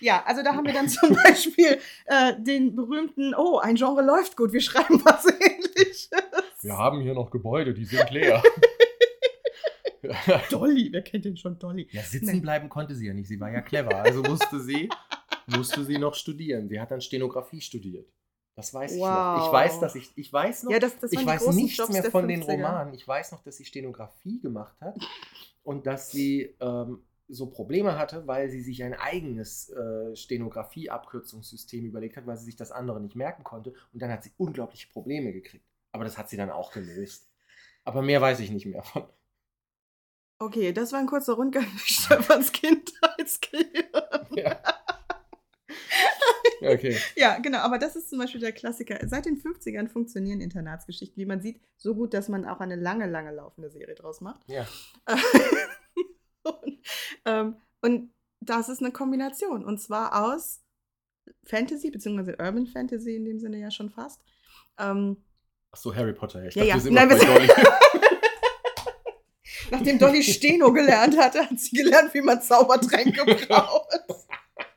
Ja, 0.00 0.22
also 0.24 0.42
da 0.42 0.54
haben 0.54 0.66
wir 0.66 0.74
dann 0.74 0.88
zum 0.88 1.14
Beispiel 1.14 1.80
äh, 2.06 2.34
den 2.40 2.76
berühmten, 2.76 3.34
oh, 3.34 3.58
ein 3.58 3.76
Genre 3.76 4.02
läuft 4.02 4.36
gut, 4.36 4.52
wir 4.52 4.60
schreiben 4.60 5.02
was 5.04 5.26
ähnliches. 5.26 6.10
Wir 6.60 6.76
haben 6.76 7.00
hier 7.00 7.14
noch 7.14 7.30
Gebäude, 7.30 7.72
die 7.72 7.84
sind 7.84 8.10
leer. 8.10 8.42
Dolly, 10.50 10.88
wer 10.92 11.02
kennt 11.02 11.24
denn 11.24 11.36
schon 11.36 11.58
Dolly? 11.58 11.88
Ja, 11.92 12.02
sitzen 12.02 12.36
nee. 12.36 12.40
bleiben 12.40 12.68
konnte 12.68 12.94
sie 12.94 13.06
ja 13.06 13.14
nicht, 13.14 13.28
sie 13.28 13.38
war 13.38 13.50
ja 13.50 13.60
clever. 13.60 13.96
Also 13.96 14.22
musste 14.22 14.60
sie, 14.60 14.88
musste 15.46 15.84
sie 15.84 15.98
noch 15.98 16.14
studieren. 16.14 16.68
Sie 16.68 16.80
hat 16.80 16.90
dann 16.90 17.00
Stenografie 17.00 17.60
studiert. 17.60 18.08
Das 18.56 18.74
weiß 18.74 18.92
ich 18.92 19.00
noch. 19.00 19.46
Ich 19.46 19.52
weiß, 19.52 19.78
dass 19.78 19.94
ich, 19.94 20.10
ich 20.16 20.32
weiß 20.32 20.64
noch, 20.64 20.72
ja, 20.72 20.80
das, 20.80 20.98
das 20.98 21.12
ich 21.12 21.24
weiß 21.24 21.48
nichts 21.54 21.76
Jobs 21.76 21.92
mehr 21.92 22.10
von 22.10 22.26
den 22.26 22.42
Romanen. 22.42 22.92
Ich 22.92 23.06
weiß 23.06 23.30
noch, 23.32 23.42
dass 23.44 23.56
sie 23.56 23.64
Stenografie 23.64 24.40
gemacht 24.40 24.80
hat 24.80 24.98
und 25.62 25.86
dass 25.86 26.10
sie 26.10 26.56
ähm, 26.58 27.04
so 27.28 27.46
Probleme 27.46 27.96
hatte, 27.96 28.26
weil 28.26 28.50
sie 28.50 28.62
sich 28.62 28.82
ein 28.82 28.94
eigenes 28.94 29.68
äh, 29.70 30.16
Stenografie-Abkürzungssystem 30.16 31.84
überlegt 31.84 32.16
hat, 32.16 32.26
weil 32.26 32.36
sie 32.36 32.46
sich 32.46 32.56
das 32.56 32.72
andere 32.72 33.00
nicht 33.00 33.14
merken 33.14 33.44
konnte. 33.44 33.74
Und 33.92 34.02
dann 34.02 34.10
hat 34.10 34.24
sie 34.24 34.32
unglaubliche 34.38 34.88
Probleme 34.88 35.32
gekriegt. 35.32 35.67
Aber 35.98 36.04
das 36.04 36.16
hat 36.16 36.30
sie 36.30 36.36
dann 36.36 36.50
auch 36.50 36.70
gelöst. 36.70 37.28
Aber 37.82 38.02
mehr 38.02 38.20
weiß 38.20 38.38
ich 38.38 38.52
nicht 38.52 38.66
mehr 38.66 38.84
von. 38.84 39.08
Okay, 40.38 40.72
das 40.72 40.92
war 40.92 41.00
ein 41.00 41.08
kurzer 41.08 41.32
Rundgang 41.32 41.64
durch 41.72 41.88
Stefans 41.88 42.52
Kindheitsgehirn. 42.52 44.28
Ja. 44.36 44.62
Okay. 46.60 46.98
ja, 47.14 47.38
genau, 47.38 47.58
aber 47.58 47.78
das 47.78 47.94
ist 47.94 48.10
zum 48.10 48.18
Beispiel 48.18 48.40
der 48.40 48.50
Klassiker. 48.50 48.98
Seit 49.06 49.26
den 49.26 49.40
50ern 49.40 49.86
funktionieren 49.86 50.40
Internatsgeschichten, 50.40 51.16
wie 51.16 51.24
man 51.24 51.40
sieht, 51.40 51.60
so 51.76 51.94
gut, 51.94 52.12
dass 52.14 52.28
man 52.28 52.44
auch 52.46 52.58
eine 52.58 52.74
lange, 52.74 53.06
lange 53.06 53.30
laufende 53.30 53.70
Serie 53.70 53.94
draus 53.94 54.20
macht. 54.20 54.40
Ja. 54.48 54.66
und, 56.42 56.80
ähm, 57.26 57.56
und 57.80 58.12
das 58.40 58.68
ist 58.68 58.82
eine 58.82 58.90
Kombination. 58.90 59.64
Und 59.64 59.80
zwar 59.80 60.32
aus 60.32 60.64
Fantasy, 61.44 61.92
beziehungsweise 61.92 62.36
Urban 62.40 62.66
Fantasy 62.66 63.14
in 63.14 63.24
dem 63.24 63.38
Sinne 63.38 63.58
ja 63.58 63.70
schon 63.70 63.90
fast. 63.90 64.20
Ähm, 64.78 65.22
Ach 65.72 65.76
so, 65.76 65.94
Harry 65.94 66.12
Potter. 66.12 66.44
Ich 66.46 66.54
ja, 66.54 66.64
dachte, 66.64 66.68
ja. 66.68 66.74
wir 66.74 66.80
sind 66.80 66.94
Nein, 66.94 67.10
wir 67.10 67.18
Dolly. 67.18 67.48
Nachdem 69.70 69.98
Dolly 69.98 70.22
Steno 70.22 70.72
gelernt 70.72 71.18
hatte, 71.18 71.40
hat 71.40 71.58
sie 71.58 71.76
gelernt, 71.76 72.14
wie 72.14 72.22
man 72.22 72.40
Zaubertränke 72.40 73.24
braut. 73.46 73.86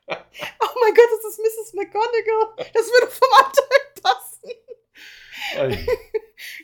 Oh 0.08 0.80
mein 0.82 0.94
Gott, 0.94 1.08
das 1.16 1.32
ist 1.32 1.40
Mrs. 1.40 1.74
McGonagall. 1.74 2.72
Das 2.74 2.88
würde 2.88 3.08
vom 3.08 3.30
Anteil 3.40 3.80
passen. 4.02 5.92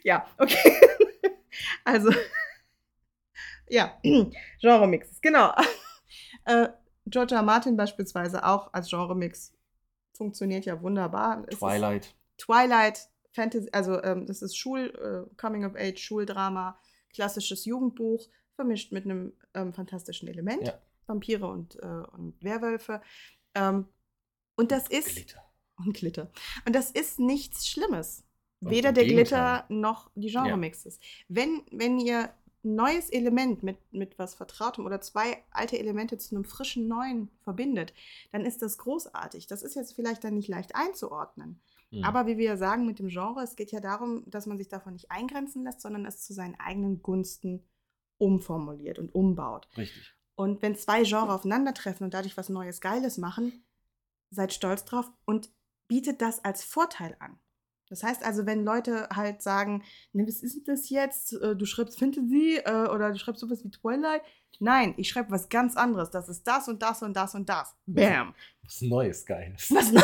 ja, 0.04 0.26
okay. 0.38 0.82
Also, 1.86 2.12
ja, 3.70 3.98
Genre-Mix, 4.62 5.22
genau. 5.22 5.54
Äh, 6.46 6.70
Georgia 7.06 7.42
Martin 7.42 7.78
beispielsweise 7.78 8.46
auch 8.46 8.74
als 8.74 8.90
Genre-Mix 8.90 9.54
funktioniert 10.14 10.66
ja 10.66 10.82
wunderbar. 10.82 11.46
Twilight. 11.48 12.16
Twilight, 12.38 13.10
Fantasy, 13.38 13.70
also 13.72 14.02
ähm, 14.04 14.26
das 14.26 14.42
ist 14.42 14.58
Schul, 14.58 14.92
äh, 14.98 15.36
Coming 15.38 15.64
of 15.64 15.76
Age, 15.76 16.00
Schuldrama, 16.00 16.80
klassisches 17.14 17.66
Jugendbuch, 17.66 18.28
vermischt 18.56 18.92
mit 18.92 19.06
einem 19.06 19.34
ähm, 19.54 19.74
fantastischen 19.74 20.28
Element. 20.28 20.68
Ja. 20.68 20.82
Vampire 21.06 21.48
und, 21.48 21.76
äh, 21.82 21.86
und 21.86 22.36
Werwölfe. 22.44 23.02
Ähm, 23.54 23.86
und 24.56 24.72
das 24.72 24.90
ist. 24.90 25.16
Glitter. 25.16 25.44
Und 25.78 25.96
Glitter. 25.96 26.32
Und 26.66 26.76
das 26.76 26.90
ist 26.90 27.20
nichts 27.20 27.68
Schlimmes. 27.68 28.24
Und 28.60 28.72
Weder 28.72 28.92
der 28.92 29.06
Glitter 29.06 29.66
noch 29.70 30.10
die 30.16 30.32
Genre-Mixes. 30.32 30.98
Ja. 30.98 31.26
Wenn, 31.30 31.62
wenn 31.72 32.00
ihr 32.00 32.34
neues 32.64 33.12
Element 33.12 33.62
mit, 33.62 33.78
mit 33.94 34.18
was 34.18 34.34
Vertrautem 34.34 34.86
oder 34.86 35.00
zwei 35.00 35.44
alte 35.52 35.78
Elemente 35.78 36.18
zu 36.18 36.36
einem 36.36 36.44
frischen 36.44 36.88
neuen 36.88 37.30
verbindet, 37.44 37.94
dann 38.32 38.44
ist 38.46 38.64
das 38.64 38.80
großartig. 38.80 39.46
Das 39.46 39.62
ist 39.62 39.76
jetzt 39.76 39.94
vielleicht 39.94 40.24
dann 40.24 40.34
nicht 40.34 40.50
leicht 40.50 40.76
einzuordnen. 40.76 41.62
Mhm. 41.92 42.04
Aber 42.04 42.28
wie 42.28 42.38
wir 42.38 42.58
sagen 42.58 42.86
mit 42.86 43.00
dem 43.00 43.08
Genre, 43.08 43.42
es 43.42 43.56
geht 43.56 43.72
ja 43.72 43.80
darum, 43.80 44.24
dass 44.28 44.46
man 44.46 44.58
sich 44.58 44.68
davon 44.68 44.94
nicht 44.94 45.12
eingrenzen 45.12 45.64
lässt, 45.64 45.82
sondern 45.82 46.06
es 46.06 46.24
zu 46.24 46.34
seinen 46.34 46.60
eigenen 46.60 47.02
Gunsten 47.02 47.68
umformuliert 48.18 49.00
und 49.00 49.14
umbaut. 49.14 49.68
Richtig. 49.78 50.16
Und 50.36 50.62
wenn 50.62 50.76
zwei 50.76 51.04
Genres 51.04 51.30
aufeinandertreffen 51.30 52.06
und 52.06 52.14
dadurch 52.14 52.38
was 52.38 52.50
Neues, 52.50 52.82
Geiles 52.82 53.18
machen, 53.18 53.66
seid 54.30 54.54
stolz 54.54 54.86
drauf 54.86 55.12
und 55.26 55.50
bietet 55.88 56.22
das 56.22 56.44
als 56.44 56.64
Vorteil 56.64 57.16
an. 57.20 57.40
Das 57.90 58.04
heißt 58.04 58.24
also, 58.24 58.46
wenn 58.46 58.66
Leute 58.66 59.08
halt 59.14 59.42
sagen, 59.42 59.84
ne, 60.12 60.28
was 60.28 60.44
ist 60.44 60.68
das 60.68 60.90
jetzt? 60.90 61.34
Äh, 61.34 61.56
du 61.56 61.66
schreibst 61.66 61.98
Fantasy 61.98 62.60
äh, 62.64 62.88
oder 62.90 63.12
du 63.12 63.18
schreibst 63.18 63.40
sowas 63.40 63.64
wie 63.64 63.72
Twilight. 63.72 64.22
Nein, 64.60 64.94
ich 64.98 65.10
schreibe 65.10 65.32
was 65.32 65.48
ganz 65.50 65.78
anderes. 65.78 66.12
Das 66.12 66.28
ist 66.28 66.46
das 66.46 66.68
und 66.68 66.82
das 66.82 67.02
und 67.02 67.16
das 67.16 67.34
und 67.34 67.48
das. 67.48 67.76
Bam. 67.86 68.36
Was 68.64 68.82
Neues, 68.82 69.26
Geiles. 69.26 69.72
Was 69.72 69.92
Neues. 69.92 70.04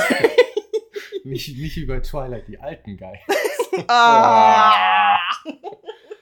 nicht, 1.30 1.58
nicht 1.58 1.76
wie 1.78 1.86
bei 1.86 2.00
Twilight, 2.00 2.48
die 2.48 2.60
alten 2.60 2.98
Geiles. 2.98 3.22
ah. 3.88 5.18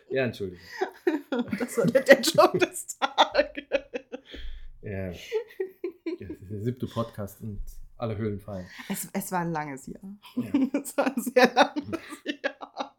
ja, 0.10 0.26
Entschuldigung. 0.26 0.64
Das 1.58 1.78
war 1.78 1.86
der, 1.88 2.04
der 2.04 2.22
Joke 2.22 2.58
des 2.58 2.98
Tages. 2.98 3.66
Ja. 4.82 5.08
Das 5.08 6.30
ist 6.30 6.52
der 6.52 6.62
siebte 6.62 6.88
Podcast 6.88 7.42
und 7.42 7.62
alle 7.98 8.18
Höhlen 8.18 8.40
fallen. 8.40 8.68
Es, 8.90 9.10
es 9.14 9.32
war 9.32 9.40
ein 9.40 9.52
langes 9.52 9.88
Jahr. 9.88 10.02
Ja. 10.36 10.80
es 10.82 10.98
war 10.98 11.08
ein 11.08 11.22
sehr 11.22 11.54
langes 11.54 12.00
Jahr. 12.44 12.96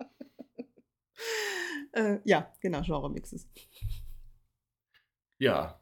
äh, 1.92 2.18
ja, 2.24 2.52
genau, 2.60 2.82
Genre-Mixes. 2.82 3.48
Ja. 5.38 5.80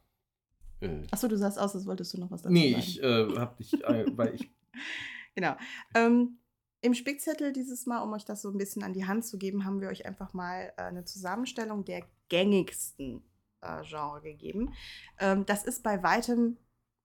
Äh. 0.79 1.03
Achso, 1.11 1.27
du 1.27 1.37
sahst 1.37 1.59
aus, 1.59 1.75
als 1.75 1.85
wolltest 1.85 2.13
du 2.13 2.19
noch 2.19 2.31
was 2.31 2.41
dazu 2.41 2.53
nee, 2.53 2.71
sagen. 2.71 2.83
Nee, 2.83 2.87
ich 2.87 3.03
äh, 3.03 3.39
hab 3.39 3.57
dich, 3.57 3.73
äh, 3.83 4.05
weil 4.17 4.35
ich. 4.35 4.51
genau. 5.35 5.55
Ähm, 5.95 6.39
Im 6.81 6.93
Spickzettel 6.93 7.53
dieses 7.53 7.85
Mal, 7.85 8.01
um 8.01 8.13
euch 8.13 8.25
das 8.25 8.41
so 8.41 8.49
ein 8.49 8.57
bisschen 8.57 8.83
an 8.83 8.93
die 8.93 9.05
Hand 9.05 9.25
zu 9.25 9.37
geben, 9.37 9.65
haben 9.65 9.81
wir 9.81 9.89
euch 9.89 10.05
einfach 10.05 10.33
mal 10.33 10.73
äh, 10.77 10.83
eine 10.83 11.05
Zusammenstellung 11.05 11.85
der 11.85 12.03
gängigsten 12.29 13.23
äh, 13.61 13.83
Genre 13.83 14.21
gegeben. 14.21 14.73
Ähm, 15.19 15.45
das 15.45 15.63
ist 15.63 15.83
bei 15.83 16.01
weitem 16.03 16.57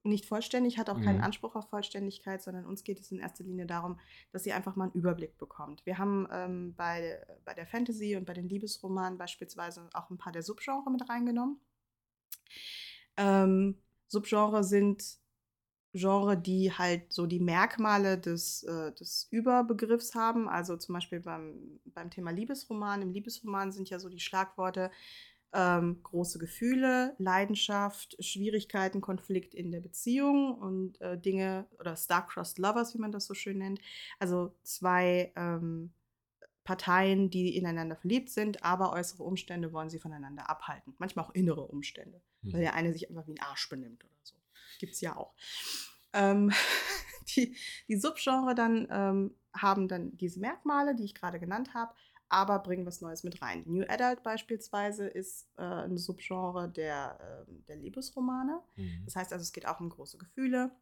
nicht 0.06 0.26
vollständig, 0.26 0.78
hat 0.78 0.88
auch 0.88 1.00
keinen 1.00 1.18
mhm. 1.18 1.24
Anspruch 1.24 1.56
auf 1.56 1.68
Vollständigkeit, 1.68 2.42
sondern 2.42 2.64
uns 2.64 2.84
geht 2.84 3.00
es 3.00 3.10
in 3.10 3.18
erster 3.18 3.44
Linie 3.44 3.66
darum, 3.66 3.98
dass 4.32 4.46
ihr 4.46 4.54
einfach 4.54 4.76
mal 4.76 4.84
einen 4.84 4.92
Überblick 4.92 5.36
bekommt. 5.36 5.84
Wir 5.84 5.98
haben 5.98 6.28
ähm, 6.30 6.74
bei, 6.76 7.20
bei 7.44 7.54
der 7.54 7.66
Fantasy 7.66 8.16
und 8.16 8.24
bei 8.24 8.32
den 8.32 8.48
Liebesromanen 8.48 9.18
beispielsweise 9.18 9.88
auch 9.92 10.10
ein 10.10 10.18
paar 10.18 10.32
der 10.32 10.42
Subgenre 10.42 10.90
mit 10.90 11.08
reingenommen. 11.08 11.60
Ähm, 13.16 13.78
Subgenre 14.06 14.62
sind 14.62 15.18
Genre, 15.96 16.36
die 16.36 16.72
halt 16.72 17.12
so 17.12 17.26
die 17.26 17.40
Merkmale 17.40 18.18
des, 18.18 18.62
äh, 18.64 18.92
des 18.92 19.28
Überbegriffs 19.30 20.14
haben. 20.14 20.48
Also 20.48 20.76
zum 20.76 20.94
Beispiel 20.94 21.20
beim, 21.20 21.80
beim 21.86 22.10
Thema 22.10 22.30
Liebesroman. 22.30 23.02
Im 23.02 23.12
Liebesroman 23.12 23.72
sind 23.72 23.90
ja 23.90 23.98
so 23.98 24.08
die 24.08 24.20
Schlagworte 24.20 24.90
ähm, 25.52 26.00
große 26.02 26.38
Gefühle, 26.38 27.14
Leidenschaft, 27.18 28.16
Schwierigkeiten, 28.22 29.00
Konflikt 29.00 29.54
in 29.54 29.72
der 29.72 29.80
Beziehung 29.80 30.54
und 30.54 31.00
äh, 31.00 31.18
Dinge 31.18 31.66
oder 31.78 31.96
Star-Crossed 31.96 32.58
Lovers, 32.58 32.94
wie 32.94 32.98
man 32.98 33.12
das 33.12 33.26
so 33.26 33.34
schön 33.34 33.58
nennt. 33.58 33.80
Also 34.18 34.54
zwei 34.62 35.32
ähm, 35.34 35.92
Parteien, 36.64 37.30
die 37.30 37.56
ineinander 37.56 37.96
verliebt 37.96 38.28
sind, 38.28 38.64
aber 38.64 38.92
äußere 38.92 39.22
Umstände 39.22 39.72
wollen 39.72 39.88
sie 39.88 40.00
voneinander 40.00 40.50
abhalten. 40.50 40.94
Manchmal 40.98 41.24
auch 41.24 41.34
innere 41.34 41.62
Umstände, 41.62 42.20
mhm. 42.42 42.52
weil 42.52 42.60
der 42.60 42.74
eine 42.74 42.92
sich 42.92 43.08
einfach 43.08 43.26
wie 43.26 43.32
ein 43.32 43.40
Arsch 43.40 43.68
benimmt 43.70 44.04
oder 44.04 44.14
so. 44.24 44.34
Gibt 44.78 44.94
es 44.94 45.00
ja 45.00 45.16
auch. 45.16 45.34
Ähm, 46.12 46.52
die, 47.36 47.56
die 47.88 47.96
Subgenre 47.96 48.54
dann 48.54 48.88
ähm, 48.90 49.34
haben 49.54 49.88
dann 49.88 50.16
diese 50.16 50.40
Merkmale, 50.40 50.94
die 50.94 51.04
ich 51.04 51.14
gerade 51.14 51.40
genannt 51.40 51.74
habe, 51.74 51.94
aber 52.28 52.58
bringen 52.58 52.86
was 52.86 53.00
Neues 53.00 53.24
mit 53.24 53.40
rein. 53.42 53.62
New 53.66 53.84
Adult 53.88 54.22
beispielsweise 54.22 55.06
ist 55.06 55.48
äh, 55.56 55.62
ein 55.62 55.96
Subgenre 55.96 56.68
der, 56.68 57.46
äh, 57.48 57.52
der 57.68 57.76
Liebesromane. 57.76 58.60
Mhm. 58.76 59.02
Das 59.04 59.16
heißt 59.16 59.32
also, 59.32 59.42
es 59.42 59.52
geht 59.52 59.66
auch 59.66 59.80
um 59.80 59.88
große 59.88 60.18
Gefühle, 60.18 60.72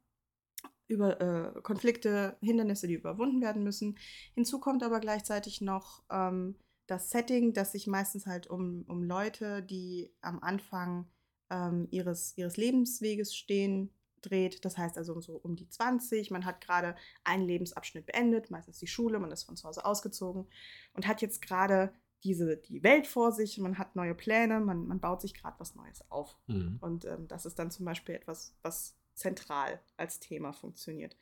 über 0.86 1.20
äh, 1.20 1.60
Konflikte, 1.62 2.36
Hindernisse, 2.40 2.86
die 2.86 2.94
überwunden 2.94 3.40
werden 3.40 3.62
müssen. 3.62 3.98
Hinzu 4.34 4.58
kommt 4.58 4.82
aber 4.82 5.00
gleichzeitig 5.00 5.60
noch 5.60 6.02
ähm, 6.10 6.56
das 6.86 7.10
Setting, 7.10 7.52
das 7.52 7.72
sich 7.72 7.86
meistens 7.86 8.26
halt 8.26 8.46
um, 8.46 8.84
um 8.88 9.02
Leute, 9.02 9.62
die 9.62 10.12
am 10.20 10.42
Anfang 10.42 11.06
ähm, 11.50 11.88
ihres, 11.90 12.36
ihres 12.36 12.56
Lebensweges 12.56 13.34
stehen, 13.34 13.90
dreht. 14.22 14.64
Das 14.64 14.78
heißt 14.78 14.96
also 14.98 15.20
so 15.20 15.34
um 15.36 15.56
die 15.56 15.68
20. 15.68 16.30
Man 16.30 16.44
hat 16.44 16.60
gerade 16.60 16.96
einen 17.24 17.44
Lebensabschnitt 17.44 18.06
beendet, 18.06 18.50
meistens 18.50 18.78
die 18.78 18.86
Schule, 18.86 19.18
man 19.18 19.32
ist 19.32 19.44
von 19.44 19.56
zu 19.56 19.68
Hause 19.68 19.84
ausgezogen 19.84 20.46
und 20.94 21.06
hat 21.06 21.22
jetzt 21.22 21.42
gerade 21.42 21.92
diese, 22.22 22.56
die 22.56 22.82
Welt 22.82 23.06
vor 23.06 23.32
sich, 23.32 23.58
man 23.58 23.76
hat 23.76 23.96
neue 23.96 24.14
Pläne, 24.14 24.60
man, 24.60 24.86
man 24.86 24.98
baut 24.98 25.20
sich 25.20 25.34
gerade 25.34 25.60
was 25.60 25.74
Neues 25.74 26.10
auf. 26.10 26.38
Mhm. 26.46 26.78
Und 26.80 27.04
ähm, 27.04 27.28
das 27.28 27.44
ist 27.44 27.58
dann 27.58 27.70
zum 27.70 27.84
Beispiel 27.84 28.14
etwas, 28.14 28.56
was 28.62 28.96
zentral 29.14 29.80
als 29.96 30.20
Thema 30.20 30.52
funktioniert. 30.52 31.16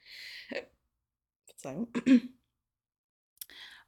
Verzeihung. 1.44 1.88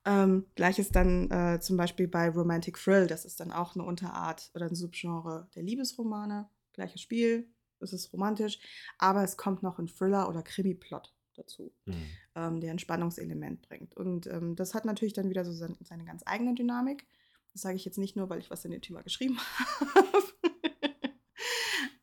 Ähm, 0.07 0.47
Gleiches 0.55 0.91
dann 0.91 1.31
äh, 1.31 1.61
zum 1.61 1.77
Beispiel 1.77 2.09
bei 2.09 2.29
Romantic 2.29 2.77
Thrill, 2.77 3.07
das 3.07 3.25
ist 3.25 3.41
dann 3.41 3.53
auch 3.53 3.75
eine 3.75 3.85
Unterart 3.85 4.51
oder 4.55 4.67
ein 4.67 4.75
Subgenre 4.75 5.49
der 5.55 5.63
Liebesromane. 5.63 6.49
Gleiches 6.75 7.01
Spiel, 7.01 7.49
es 7.81 7.93
ist 7.93 8.13
romantisch, 8.13 8.59
aber 8.99 9.23
es 9.23 9.37
kommt 9.37 9.63
noch 9.63 9.79
ein 9.79 9.89
Thriller- 9.89 10.29
oder 10.29 10.43
Krimi-Plot 10.43 11.15
dazu, 11.35 11.73
mhm. 11.87 11.95
ähm, 12.35 12.61
der 12.61 12.73
ein 12.73 12.79
Spannungselement 12.79 13.63
bringt. 13.63 13.97
Und 13.97 14.27
ähm, 14.27 14.57
das 14.57 14.75
hat 14.75 14.85
natürlich 14.85 15.15
dann 15.15 15.31
wieder 15.31 15.45
so 15.45 15.53
seine, 15.53 15.77
seine 15.83 16.05
ganz 16.05 16.23
eigene 16.27 16.55
Dynamik. 16.55 17.07
Das 17.53 17.63
sage 17.63 17.77
ich 17.77 17.85
jetzt 17.85 17.99
nicht 17.99 18.17
nur, 18.17 18.29
weil 18.29 18.41
ich 18.41 18.51
was 18.51 18.65
in 18.65 18.73
dem 18.73 18.83
Thema 18.83 19.03
geschrieben 19.03 19.39
habe. 19.95 20.19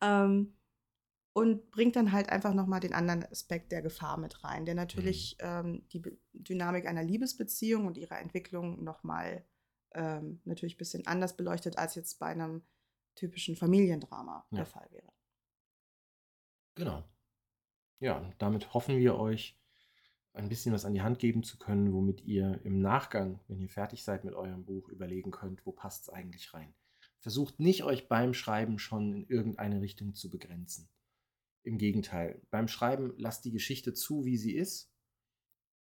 ähm, 0.00 0.54
und 1.34 1.70
bringt 1.70 1.96
dann 1.96 2.12
halt 2.12 2.28
einfach 2.28 2.52
nochmal 2.52 2.80
den 2.80 2.92
anderen 2.92 3.24
Aspekt 3.24 3.72
der 3.72 3.82
Gefahr 3.82 4.18
mit 4.18 4.44
rein, 4.44 4.64
der 4.64 4.74
natürlich 4.74 5.36
mhm. 5.40 5.46
ähm, 5.46 5.88
die 5.92 5.98
Be 5.98 6.18
Dynamik 6.34 6.86
einer 6.86 7.02
Liebesbeziehung 7.02 7.86
und 7.86 7.96
ihrer 7.96 8.18
Entwicklung 8.18 8.82
nochmal 8.82 9.44
ähm, 9.94 10.40
natürlich 10.44 10.74
ein 10.74 10.78
bisschen 10.78 11.06
anders 11.06 11.36
beleuchtet, 11.36 11.78
als 11.78 11.94
jetzt 11.94 12.18
bei 12.18 12.26
einem 12.26 12.62
typischen 13.14 13.56
Familiendrama 13.56 14.46
ja. 14.50 14.56
der 14.56 14.66
Fall 14.66 14.88
wäre. 14.90 15.12
Genau. 16.74 17.04
Ja, 18.00 18.18
und 18.18 18.34
damit 18.38 18.74
hoffen 18.74 18.98
wir 18.98 19.16
euch 19.16 19.58
ein 20.34 20.48
bisschen 20.48 20.72
was 20.72 20.84
an 20.84 20.94
die 20.94 21.02
Hand 21.02 21.18
geben 21.18 21.42
zu 21.42 21.58
können, 21.58 21.92
womit 21.92 22.22
ihr 22.22 22.60
im 22.64 22.80
Nachgang, 22.80 23.38
wenn 23.48 23.60
ihr 23.60 23.68
fertig 23.68 24.02
seid 24.02 24.24
mit 24.24 24.34
eurem 24.34 24.64
Buch, 24.64 24.88
überlegen 24.88 25.30
könnt, 25.30 25.64
wo 25.66 25.72
passt 25.72 26.04
es 26.04 26.08
eigentlich 26.08 26.54
rein. 26.54 26.74
Versucht 27.18 27.60
nicht, 27.60 27.84
euch 27.84 28.08
beim 28.08 28.34
Schreiben 28.34 28.78
schon 28.78 29.14
in 29.14 29.26
irgendeine 29.28 29.80
Richtung 29.80 30.14
zu 30.14 30.30
begrenzen. 30.30 30.88
Im 31.64 31.78
Gegenteil, 31.78 32.42
beim 32.50 32.68
Schreiben 32.68 33.14
lasst 33.16 33.44
die 33.44 33.52
Geschichte 33.52 33.94
zu, 33.94 34.24
wie 34.24 34.36
sie 34.36 34.54
ist, 34.54 34.92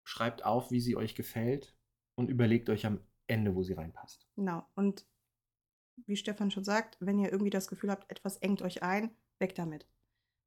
schreibt 0.04 0.44
auf, 0.44 0.70
wie 0.70 0.80
sie 0.80 0.96
euch 0.96 1.14
gefällt 1.14 1.76
und 2.14 2.30
überlegt 2.30 2.70
euch 2.70 2.86
am 2.86 3.00
Ende, 3.26 3.54
wo 3.54 3.62
sie 3.62 3.72
reinpasst. 3.72 4.28
Genau. 4.36 4.64
Und 4.74 5.06
wie 6.06 6.16
Stefan 6.16 6.50
schon 6.50 6.64
sagt, 6.64 6.96
wenn 7.00 7.18
ihr 7.18 7.32
irgendwie 7.32 7.50
das 7.50 7.68
Gefühl 7.68 7.90
habt, 7.90 8.10
etwas 8.10 8.36
engt 8.36 8.62
euch 8.62 8.82
ein, 8.82 9.10
weg 9.38 9.54
damit. 9.54 9.88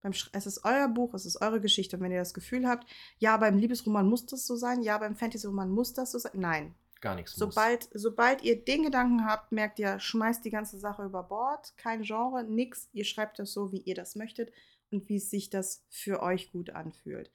Beim 0.01 0.13
es 0.13 0.45
ist 0.45 0.63
euer 0.63 0.87
Buch, 0.87 1.13
es 1.13 1.25
ist 1.25 1.41
eure 1.41 1.59
Geschichte. 1.59 1.97
Und 1.97 2.03
wenn 2.03 2.11
ihr 2.11 2.19
das 2.19 2.33
Gefühl 2.33 2.67
habt, 2.67 2.89
ja, 3.17 3.35
beim 3.35 3.57
Liebesroman 3.57 4.07
muss 4.07 4.25
das 4.25 4.47
so 4.47 4.55
sein, 4.55 4.81
ja, 4.81 4.97
beim 4.97 5.15
Fantasy-Roman 5.15 5.69
muss 5.69 5.93
das 5.93 6.11
so 6.11 6.19
sein, 6.19 6.31
nein. 6.35 6.75
Gar 7.01 7.15
nichts 7.15 7.33
sobald, 7.35 7.93
muss. 7.93 8.01
Sobald 8.01 8.43
ihr 8.43 8.63
den 8.63 8.83
Gedanken 8.83 9.25
habt, 9.25 9.51
merkt 9.51 9.79
ihr, 9.79 9.99
schmeißt 9.99 10.43
die 10.45 10.49
ganze 10.49 10.79
Sache 10.79 11.03
über 11.03 11.23
Bord, 11.23 11.73
kein 11.75 12.03
Genre, 12.03 12.45
nix. 12.45 12.87
Ihr 12.93 13.03
schreibt 13.03 13.39
das 13.39 13.51
so, 13.51 13.73
wie 13.73 13.81
ihr 13.81 13.95
das 13.95 14.15
möchtet 14.15 14.53
und 14.91 15.09
wie 15.09 15.19
sich 15.19 15.49
das 15.49 15.85
für 15.89 16.21
euch 16.21 16.51
gut 16.51 16.71
anfühlt. 16.71 17.31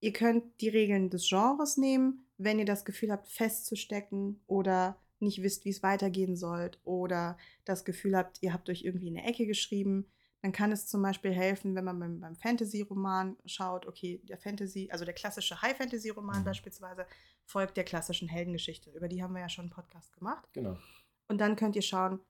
Ihr 0.00 0.12
könnt 0.12 0.60
die 0.60 0.68
Regeln 0.68 1.10
des 1.10 1.28
Genres 1.28 1.76
nehmen, 1.76 2.26
wenn 2.38 2.58
ihr 2.58 2.64
das 2.64 2.84
Gefühl 2.84 3.10
habt, 3.10 3.28
festzustecken 3.28 4.40
oder 4.46 5.00
nicht 5.18 5.42
wisst, 5.42 5.64
wie 5.64 5.70
es 5.70 5.82
weitergehen 5.82 6.36
soll 6.36 6.70
oder 6.84 7.38
das 7.64 7.84
Gefühl 7.84 8.16
habt, 8.16 8.42
ihr 8.42 8.52
habt 8.52 8.68
euch 8.68 8.84
irgendwie 8.84 9.08
in 9.08 9.16
eine 9.16 9.26
Ecke 9.26 9.46
geschrieben 9.46 10.06
dann 10.46 10.52
kann 10.52 10.70
es 10.70 10.86
zum 10.86 11.02
Beispiel 11.02 11.32
helfen, 11.32 11.74
wenn 11.74 11.84
man 11.84 11.98
beim, 11.98 12.20
beim 12.20 12.36
Fantasy-Roman 12.36 13.36
schaut, 13.46 13.84
okay, 13.86 14.20
der 14.22 14.38
Fantasy, 14.38 14.88
also 14.92 15.04
der 15.04 15.12
klassische 15.12 15.60
High-Fantasy-Roman 15.60 16.40
mhm. 16.40 16.44
beispielsweise, 16.44 17.04
folgt 17.44 17.76
der 17.76 17.82
klassischen 17.82 18.28
Heldengeschichte. 18.28 18.90
Über 18.90 19.08
die 19.08 19.24
haben 19.24 19.34
wir 19.34 19.40
ja 19.40 19.48
schon 19.48 19.64
einen 19.64 19.72
Podcast 19.72 20.12
gemacht. 20.12 20.46
Genau. 20.52 20.78
Und 21.26 21.38
dann 21.38 21.56
könnt 21.56 21.74
ihr 21.74 21.82
schauen, 21.82 22.20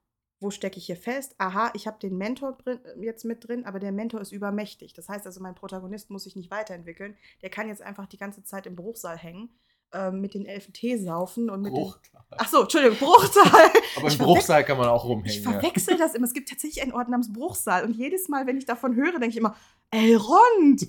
wo 0.41 0.51
stecke 0.51 0.79
ich 0.79 0.87
hier 0.87 0.97
fest? 0.97 1.35
Aha, 1.39 1.71
ich 1.75 1.87
habe 1.87 1.99
den 1.99 2.19
Mentor 2.19 2.53
drin, 2.53 2.81
jetzt 3.01 3.25
mit 3.25 3.47
drin, 3.47 3.65
aber 3.65 3.79
der 3.79 3.93
Mentor 3.93 4.21
ist 4.21 4.33
übermächtig. 4.33 4.93
Das 4.93 5.09
heißt 5.09 5.27
also, 5.27 5.41
mein 5.41 5.55
Protagonist 5.55 6.11
muss 6.11 6.25
sich 6.25 6.37
nicht 6.37 6.51
weiterentwickeln. 6.51 7.17
Der 7.43 7.51
kann 7.51 7.69
jetzt 7.69 7.83
einfach 7.83 8.07
die 8.07 8.19
ganze 8.19 8.43
Zeit 8.45 8.67
im 8.67 8.77
Bruchsaal 8.77 9.17
hängen 9.17 9.51
ähm, 9.93 10.21
mit 10.21 10.35
den 10.35 10.47
Elfen 10.47 10.73
Tee 10.73 10.97
saufen 10.97 11.49
und 11.49 11.63
mit 11.63 11.73
Bruchtal. 11.73 12.23
Den, 12.31 12.39
ach 12.39 12.49
so, 12.49 12.63
Entschuldigung, 12.63 12.99
Bruchsaal. 12.99 13.71
Aber 13.97 14.11
im 14.11 14.19
Bruchsaal 14.19 14.65
kann 14.65 14.79
man 14.79 14.89
auch 14.89 15.05
rumhängen. 15.05 15.31
Ich 15.31 15.43
verwechsel 15.43 15.95
ja. 15.95 15.99
das 15.99 16.15
immer. 16.15 16.27
Es 16.27 16.35
gibt 16.35 16.49
tatsächlich 16.49 16.83
einen 16.83 16.93
Ort 16.93 17.09
namens 17.09 17.33
Bruchsaal 17.33 17.85
und 17.85 17.93
jedes 17.93 18.29
Mal, 18.29 18.47
wenn 18.47 18.59
ich 18.59 18.67
davon 18.67 18.95
höre, 18.95 19.13
denke 19.13 19.29
ich 19.29 19.37
immer, 19.37 19.57
Elrond, 19.91 20.87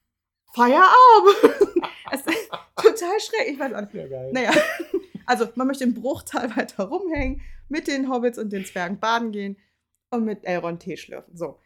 Feierabend. 0.54 1.82
es, 2.12 2.22
Total 2.76 3.20
schräg. 3.20 3.52
Ich 3.52 3.58
weiß 3.58 3.72
auch 3.74 3.80
nicht. 3.80 3.94
Ja, 3.94 4.06
geil. 4.06 4.30
Naja. 4.32 4.52
Also, 5.26 5.48
man 5.56 5.66
möchte 5.66 5.84
im 5.84 5.94
Bruchtal 5.94 6.56
weiter 6.56 6.84
rumhängen, 6.84 7.42
mit 7.68 7.88
den 7.88 8.10
Hobbits 8.10 8.38
und 8.38 8.52
den 8.52 8.64
Zwergen 8.64 8.98
baden 8.98 9.32
gehen 9.32 9.56
und 10.10 10.24
mit 10.24 10.44
Elrond 10.44 10.80
Tee 10.80 10.96
schlürfen. 10.96 11.36
So. 11.36 11.60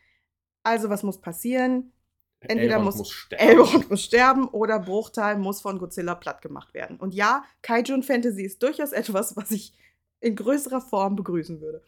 Also, 0.63 0.91
was 0.91 1.03
muss 1.03 1.21
passieren? 1.21 1.93
Entweder 2.41 2.75
Elrond 2.75 2.85
muss, 2.87 2.97
muss 2.97 3.11
sterben. 3.11 3.49
Elrond 3.49 3.91
muss 3.91 4.05
sterben 4.05 4.49
oder 4.49 4.79
Bruchtal 4.79 5.39
muss 5.39 5.61
von 5.61 5.79
Godzilla 5.79 6.15
platt 6.15 6.41
gemacht 6.41 6.73
werden. 6.73 6.99
Und 6.99 7.15
ja, 7.15 7.45
Kaiju 7.63 7.95
und 7.95 8.05
Fantasy 8.05 8.43
ist 8.43 8.63
durchaus 8.63 8.93
etwas, 8.93 9.37
was 9.37 9.51
ich 9.51 9.75
in 10.21 10.37
größerer 10.37 10.81
Form 10.81 11.17
begrüßen 11.17 11.61
würde. 11.61 11.83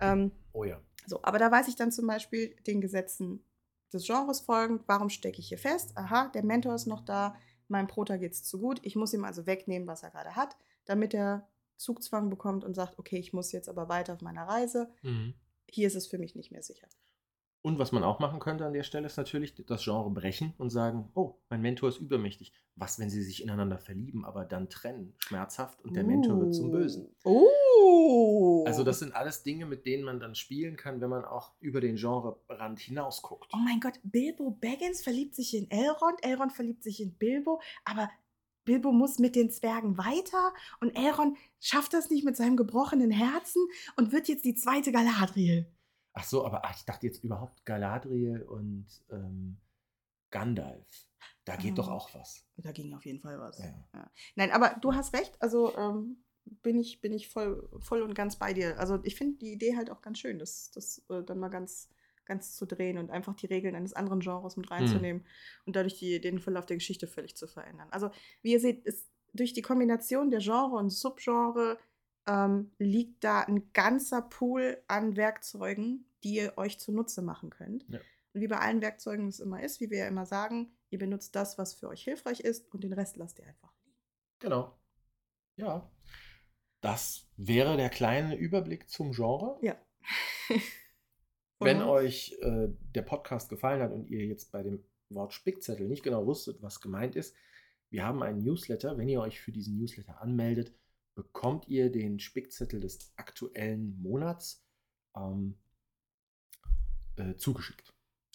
Ähm, 0.00 0.32
oh 0.52 0.64
ja. 0.64 0.80
So, 1.06 1.20
aber 1.22 1.38
da 1.38 1.50
weiß 1.50 1.68
ich 1.68 1.76
dann 1.76 1.92
zum 1.92 2.06
Beispiel 2.06 2.54
den 2.66 2.80
Gesetzen 2.80 3.44
des 3.92 4.06
Genres 4.06 4.40
folgend, 4.40 4.82
warum 4.86 5.10
stecke 5.10 5.40
ich 5.40 5.48
hier 5.48 5.58
fest? 5.58 5.92
Aha, 5.96 6.28
der 6.28 6.44
Mentor 6.44 6.74
ist 6.74 6.86
noch 6.86 7.04
da, 7.04 7.36
meinem 7.68 7.88
Prota 7.88 8.16
geht 8.16 8.32
es 8.32 8.44
zu 8.44 8.58
gut. 8.58 8.80
Ich 8.82 8.96
muss 8.96 9.12
ihm 9.12 9.24
also 9.24 9.46
wegnehmen, 9.46 9.88
was 9.88 10.02
er 10.02 10.10
gerade 10.10 10.36
hat, 10.36 10.56
damit 10.84 11.14
er 11.14 11.48
Zugzwang 11.82 12.30
bekommt 12.30 12.64
und 12.64 12.74
sagt, 12.74 12.98
okay, 12.98 13.18
ich 13.18 13.32
muss 13.32 13.52
jetzt 13.52 13.68
aber 13.68 13.88
weiter 13.88 14.14
auf 14.14 14.22
meiner 14.22 14.44
Reise. 14.44 14.90
Mhm. 15.02 15.34
Hier 15.68 15.86
ist 15.86 15.96
es 15.96 16.06
für 16.06 16.18
mich 16.18 16.34
nicht 16.34 16.52
mehr 16.52 16.62
sicher. 16.62 16.88
Und 17.64 17.78
was 17.78 17.92
man 17.92 18.02
auch 18.02 18.18
machen 18.18 18.40
könnte 18.40 18.66
an 18.66 18.72
der 18.72 18.82
Stelle 18.82 19.06
ist 19.06 19.16
natürlich 19.16 19.54
das 19.54 19.84
Genre 19.84 20.10
brechen 20.10 20.52
und 20.58 20.70
sagen, 20.70 21.10
oh, 21.14 21.36
mein 21.48 21.62
Mentor 21.62 21.90
ist 21.90 21.98
übermächtig. 21.98 22.52
Was, 22.74 22.98
wenn 22.98 23.08
sie 23.08 23.22
sich 23.22 23.40
ineinander 23.40 23.78
verlieben, 23.78 24.24
aber 24.24 24.44
dann 24.44 24.68
trennen, 24.68 25.14
schmerzhaft 25.18 25.80
und 25.84 25.94
der 25.94 26.04
uh. 26.04 26.06
Mentor 26.08 26.40
wird 26.40 26.54
zum 26.54 26.72
Bösen. 26.72 27.14
Uh. 27.24 28.64
Also 28.66 28.82
das 28.82 28.98
sind 28.98 29.14
alles 29.14 29.44
Dinge, 29.44 29.66
mit 29.66 29.86
denen 29.86 30.02
man 30.02 30.18
dann 30.18 30.34
spielen 30.34 30.76
kann, 30.76 31.00
wenn 31.00 31.10
man 31.10 31.24
auch 31.24 31.52
über 31.60 31.80
den 31.80 31.96
Genrerand 31.96 32.80
hinaus 32.80 33.22
guckt. 33.22 33.48
Oh 33.54 33.58
mein 33.58 33.78
Gott, 33.78 34.00
Bilbo 34.02 34.50
Baggins 34.50 35.02
verliebt 35.02 35.36
sich 35.36 35.56
in 35.56 35.70
Elrond, 35.70 36.18
Elrond 36.22 36.52
verliebt 36.52 36.82
sich 36.82 37.00
in 37.00 37.14
Bilbo, 37.14 37.60
aber 37.84 38.10
Bilbo 38.64 38.92
muss 38.92 39.18
mit 39.18 39.36
den 39.36 39.50
Zwergen 39.50 39.98
weiter 39.98 40.52
und 40.80 40.96
Elrond 40.96 41.36
schafft 41.60 41.92
das 41.92 42.10
nicht 42.10 42.24
mit 42.24 42.36
seinem 42.36 42.56
gebrochenen 42.56 43.10
Herzen 43.10 43.66
und 43.96 44.12
wird 44.12 44.28
jetzt 44.28 44.44
die 44.44 44.54
zweite 44.54 44.92
Galadriel. 44.92 45.66
Ach 46.14 46.24
so, 46.24 46.44
aber 46.44 46.64
ach, 46.64 46.76
ich 46.76 46.84
dachte 46.84 47.06
jetzt 47.06 47.24
überhaupt 47.24 47.64
Galadriel 47.64 48.42
und 48.42 48.86
ähm, 49.10 49.56
Gandalf. 50.30 51.08
Da 51.44 51.56
geht 51.56 51.78
doch 51.78 51.88
ah. 51.88 51.94
auch 51.94 52.14
was. 52.14 52.44
Da 52.56 52.72
ging 52.72 52.94
auf 52.94 53.04
jeden 53.04 53.20
Fall 53.20 53.38
was. 53.40 53.58
Ja. 53.58 53.74
Ja. 53.94 54.10
Nein, 54.36 54.50
aber 54.52 54.76
du 54.80 54.94
hast 54.94 55.14
recht. 55.14 55.40
Also 55.40 55.76
ähm, 55.76 56.22
bin 56.44 56.78
ich, 56.78 57.00
bin 57.00 57.12
ich 57.12 57.28
voll, 57.28 57.68
voll 57.80 58.02
und 58.02 58.14
ganz 58.14 58.36
bei 58.36 58.52
dir. 58.52 58.78
Also 58.78 59.00
ich 59.04 59.16
finde 59.16 59.38
die 59.38 59.52
Idee 59.52 59.76
halt 59.76 59.90
auch 59.90 60.02
ganz 60.02 60.18
schön, 60.18 60.38
das, 60.38 60.70
das 60.70 61.02
äh, 61.08 61.22
dann 61.22 61.38
mal 61.38 61.48
ganz, 61.48 61.88
ganz 62.24 62.56
zu 62.56 62.66
drehen 62.66 62.98
und 62.98 63.10
einfach 63.10 63.34
die 63.34 63.46
Regeln 63.46 63.74
eines 63.74 63.92
anderen 63.92 64.20
Genres 64.20 64.56
mit 64.56 64.70
hm. 64.70 64.76
reinzunehmen 64.76 65.22
hm. 65.22 65.28
und 65.66 65.76
dadurch 65.76 65.98
die, 65.98 66.20
den 66.20 66.38
Verlauf 66.38 66.66
der 66.66 66.76
Geschichte 66.76 67.06
völlig 67.06 67.36
zu 67.36 67.46
verändern. 67.46 67.88
Also 67.90 68.10
wie 68.42 68.52
ihr 68.52 68.60
seht, 68.60 68.84
ist 68.84 69.10
durch 69.32 69.52
die 69.52 69.62
Kombination 69.62 70.30
der 70.30 70.40
Genre 70.40 70.76
und 70.76 70.90
Subgenre 70.90 71.78
ähm, 72.26 72.72
liegt 72.78 73.24
da 73.24 73.40
ein 73.40 73.72
ganzer 73.72 74.22
Pool 74.22 74.82
an 74.86 75.16
Werkzeugen, 75.16 76.06
die 76.22 76.34
ihr 76.34 76.52
euch 76.56 76.78
zunutze 76.78 77.22
machen 77.22 77.50
könnt. 77.50 77.84
Ja. 77.88 77.98
Und 78.34 78.40
wie 78.40 78.48
bei 78.48 78.58
allen 78.58 78.80
Werkzeugen 78.80 79.28
es 79.28 79.40
immer 79.40 79.62
ist, 79.62 79.80
wie 79.80 79.90
wir 79.90 79.98
ja 79.98 80.06
immer 80.06 80.26
sagen, 80.26 80.76
ihr 80.90 80.98
benutzt 80.98 81.34
das, 81.34 81.58
was 81.58 81.74
für 81.74 81.88
euch 81.88 82.02
hilfreich 82.04 82.40
ist 82.40 82.72
und 82.72 82.84
den 82.84 82.92
Rest 82.92 83.16
lasst 83.16 83.38
ihr 83.38 83.46
einfach 83.46 83.72
liegen. 83.84 83.98
Genau. 84.38 84.78
Ja. 85.56 85.90
Das 86.80 87.28
wäre 87.36 87.76
der 87.76 87.90
kleine 87.90 88.36
Überblick 88.36 88.88
zum 88.88 89.12
Genre. 89.12 89.58
Ja. 89.62 89.76
Wenn 91.64 91.82
euch 91.82 92.36
äh, 92.40 92.68
der 92.94 93.02
Podcast 93.02 93.48
gefallen 93.48 93.82
hat 93.82 93.92
und 93.92 94.08
ihr 94.08 94.24
jetzt 94.26 94.52
bei 94.52 94.62
dem 94.62 94.84
Wort 95.08 95.32
Spickzettel 95.32 95.88
nicht 95.88 96.02
genau 96.02 96.26
wusstet, 96.26 96.62
was 96.62 96.80
gemeint 96.80 97.16
ist, 97.16 97.34
wir 97.90 98.04
haben 98.04 98.22
einen 98.22 98.42
Newsletter. 98.42 98.96
Wenn 98.96 99.08
ihr 99.08 99.20
euch 99.20 99.40
für 99.40 99.52
diesen 99.52 99.78
Newsletter 99.78 100.20
anmeldet, 100.20 100.74
bekommt 101.14 101.68
ihr 101.68 101.90
den 101.92 102.18
Spickzettel 102.18 102.80
des 102.80 103.12
aktuellen 103.16 104.00
Monats 104.00 104.64
ähm, 105.14 105.58
äh, 107.16 107.34
zugeschickt. 107.36 107.92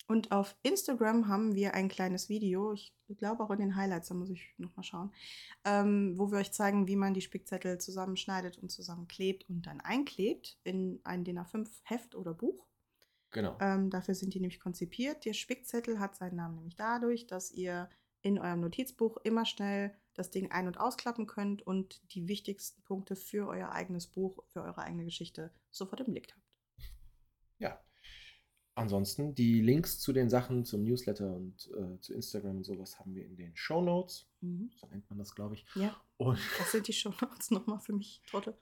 Und 0.10 0.32
auf 0.32 0.56
Instagram 0.64 1.28
haben 1.28 1.56
wir 1.56 1.74
ein 1.74 1.90
kleines 1.90 2.30
Video, 2.30 2.72
ich 2.72 2.94
glaube 3.18 3.44
auch 3.44 3.50
in 3.50 3.60
den 3.60 3.76
Highlights, 3.76 4.08
da 4.08 4.14
muss 4.16 4.30
ich 4.30 4.54
nochmal 4.58 4.86
schauen, 4.86 5.12
ähm, 5.66 6.14
wo 6.18 6.32
wir 6.32 6.38
euch 6.38 6.54
zeigen, 6.54 6.88
wie 6.88 6.96
man 6.96 7.14
die 7.14 7.22
Spickzettel 7.22 7.78
zusammenschneidet 7.78 8.58
und 8.58 8.72
zusammenklebt 8.72 9.50
und 9.50 9.68
dann 9.68 9.82
einklebt 9.82 10.58
in 10.64 11.02
ein 11.04 11.26
DIN 11.26 11.40
A5 11.40 11.68
Heft 11.84 12.16
oder 12.16 12.34
Buch. 12.34 12.67
Genau. 13.38 13.56
Ähm, 13.62 13.92
dafür 13.92 14.16
sind 14.16 14.34
die 14.34 14.40
nämlich 14.40 14.60
konzipiert. 14.60 15.24
Der 15.24 15.34
Spickzettel 15.34 16.00
hat 16.00 16.16
seinen 16.16 16.38
Namen 16.38 16.56
nämlich 16.56 16.76
dadurch, 16.76 17.28
dass 17.28 17.52
ihr 17.52 17.88
in 18.24 18.40
eurem 18.40 18.62
Notizbuch 18.62 19.18
immer 19.18 19.46
schnell 19.46 19.96
das 20.16 20.32
Ding 20.32 20.50
ein- 20.50 20.66
und 20.66 20.80
ausklappen 20.80 21.28
könnt 21.28 21.62
und 21.62 22.02
die 22.16 22.28
wichtigsten 22.28 22.82
Punkte 22.82 23.16
für 23.16 23.48
euer 23.48 23.72
eigenes 23.74 24.08
Buch, 24.08 24.44
für 24.48 24.64
eure 24.64 24.80
eigene 24.80 25.06
Geschichte 25.06 25.54
sofort 25.70 26.02
im 26.02 26.14
Blick 26.14 26.34
habt. 26.34 26.90
Ja. 27.60 27.80
Ansonsten 28.74 29.36
die 29.36 29.62
Links 29.62 30.00
zu 30.00 30.14
den 30.14 30.32
Sachen 30.32 30.66
zum 30.66 30.84
Newsletter 30.84 31.32
und 31.32 31.70
äh, 31.78 32.00
zu 32.00 32.16
Instagram 32.16 32.58
und 32.58 32.64
sowas 32.64 32.98
haben 32.98 33.14
wir 33.14 33.24
in 33.24 33.36
den 33.36 33.56
Show 33.56 33.84
Notes. 33.84 34.28
Mhm. 34.42 34.72
So 34.76 34.88
nennt 34.88 35.08
man 35.12 35.20
das, 35.20 35.36
glaube 35.36 35.54
ich. 35.54 35.66
Ja. 35.76 35.96
Und 36.18 36.40
Was 36.60 36.72
sind 36.72 36.88
die 36.88 36.94
Show 36.94 37.14
Notes 37.22 37.52
nochmal 37.52 37.80
für 37.82 37.94
mich, 37.94 38.20
Trottel? 38.26 38.58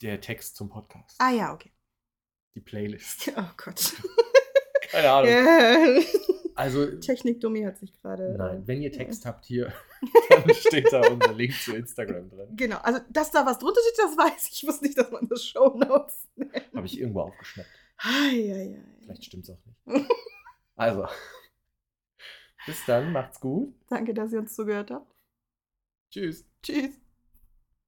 Der 0.00 0.18
Text 0.22 0.56
zum 0.56 0.70
Podcast. 0.70 1.16
Ah 1.20 1.30
ja, 1.30 1.52
okay. 1.52 1.75
Die 2.56 2.60
Playlist. 2.60 3.30
Oh 3.36 3.50
Gott. 3.58 3.92
Keine 4.90 5.10
Ahnung. 5.10 5.30
Yeah. 5.30 6.02
Also, 6.54 6.86
Technik-Dummy 6.86 7.62
hat 7.64 7.76
sich 7.76 7.92
gerade. 8.00 8.34
Nein, 8.38 8.62
wenn 8.66 8.80
ihr 8.80 8.90
Text 8.90 9.24
ja. 9.24 9.30
habt 9.30 9.44
hier, 9.44 9.72
dann 10.30 10.54
steht 10.54 10.90
da 10.90 11.06
unser 11.06 11.34
Link 11.34 11.52
zu 11.52 11.76
Instagram 11.76 12.30
drin. 12.30 12.48
Genau, 12.56 12.78
also 12.78 13.00
dass 13.10 13.30
da 13.30 13.44
was 13.44 13.58
drunter 13.58 13.80
steht, 13.82 13.98
das 13.98 14.16
weiß 14.16 14.48
ich. 14.48 14.62
Ich 14.62 14.66
wusste 14.66 14.86
nicht, 14.86 14.96
dass 14.96 15.10
man 15.10 15.28
das 15.28 15.44
Show 15.44 15.76
Notes 15.76 16.26
nennt. 16.34 16.74
Habe 16.74 16.86
ich 16.86 16.98
irgendwo 16.98 17.20
aufgeschnappt. 17.20 17.68
Ei, 17.98 18.08
ei, 18.08 18.52
ei. 18.52 18.84
Vielleicht 19.02 19.24
stimmt 19.26 19.44
es 19.44 19.50
auch 19.50 19.58
nicht. 19.84 20.10
also, 20.76 21.06
bis 22.64 22.78
dann, 22.86 23.12
macht's 23.12 23.38
gut. 23.38 23.74
Danke, 23.90 24.14
dass 24.14 24.32
ihr 24.32 24.38
uns 24.38 24.54
zugehört 24.54 24.90
habt. 24.90 25.14
Tschüss. 26.10 26.46
Tschüss. 26.62 27.05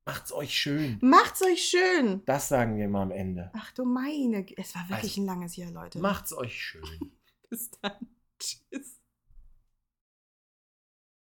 Macht's 0.09 0.33
euch 0.33 0.55
schön. 0.55 0.97
Macht's 1.03 1.43
euch 1.43 1.63
schön. 1.69 2.23
Das 2.25 2.49
sagen 2.49 2.79
wir 2.79 2.89
mal 2.89 3.03
am 3.03 3.11
Ende. 3.11 3.51
Ach 3.53 3.71
du 3.73 3.85
meine, 3.85 4.47
es 4.57 4.75
war 4.75 4.89
wirklich 4.89 5.19
also, 5.19 5.21
ein 5.21 5.27
langes 5.27 5.57
Jahr, 5.57 5.71
Leute. 5.71 5.99
Macht's 5.99 6.33
euch 6.33 6.59
schön. 6.59 7.13
bis 7.51 7.71
dann. 7.83 8.09
Tschüss. 8.39 8.99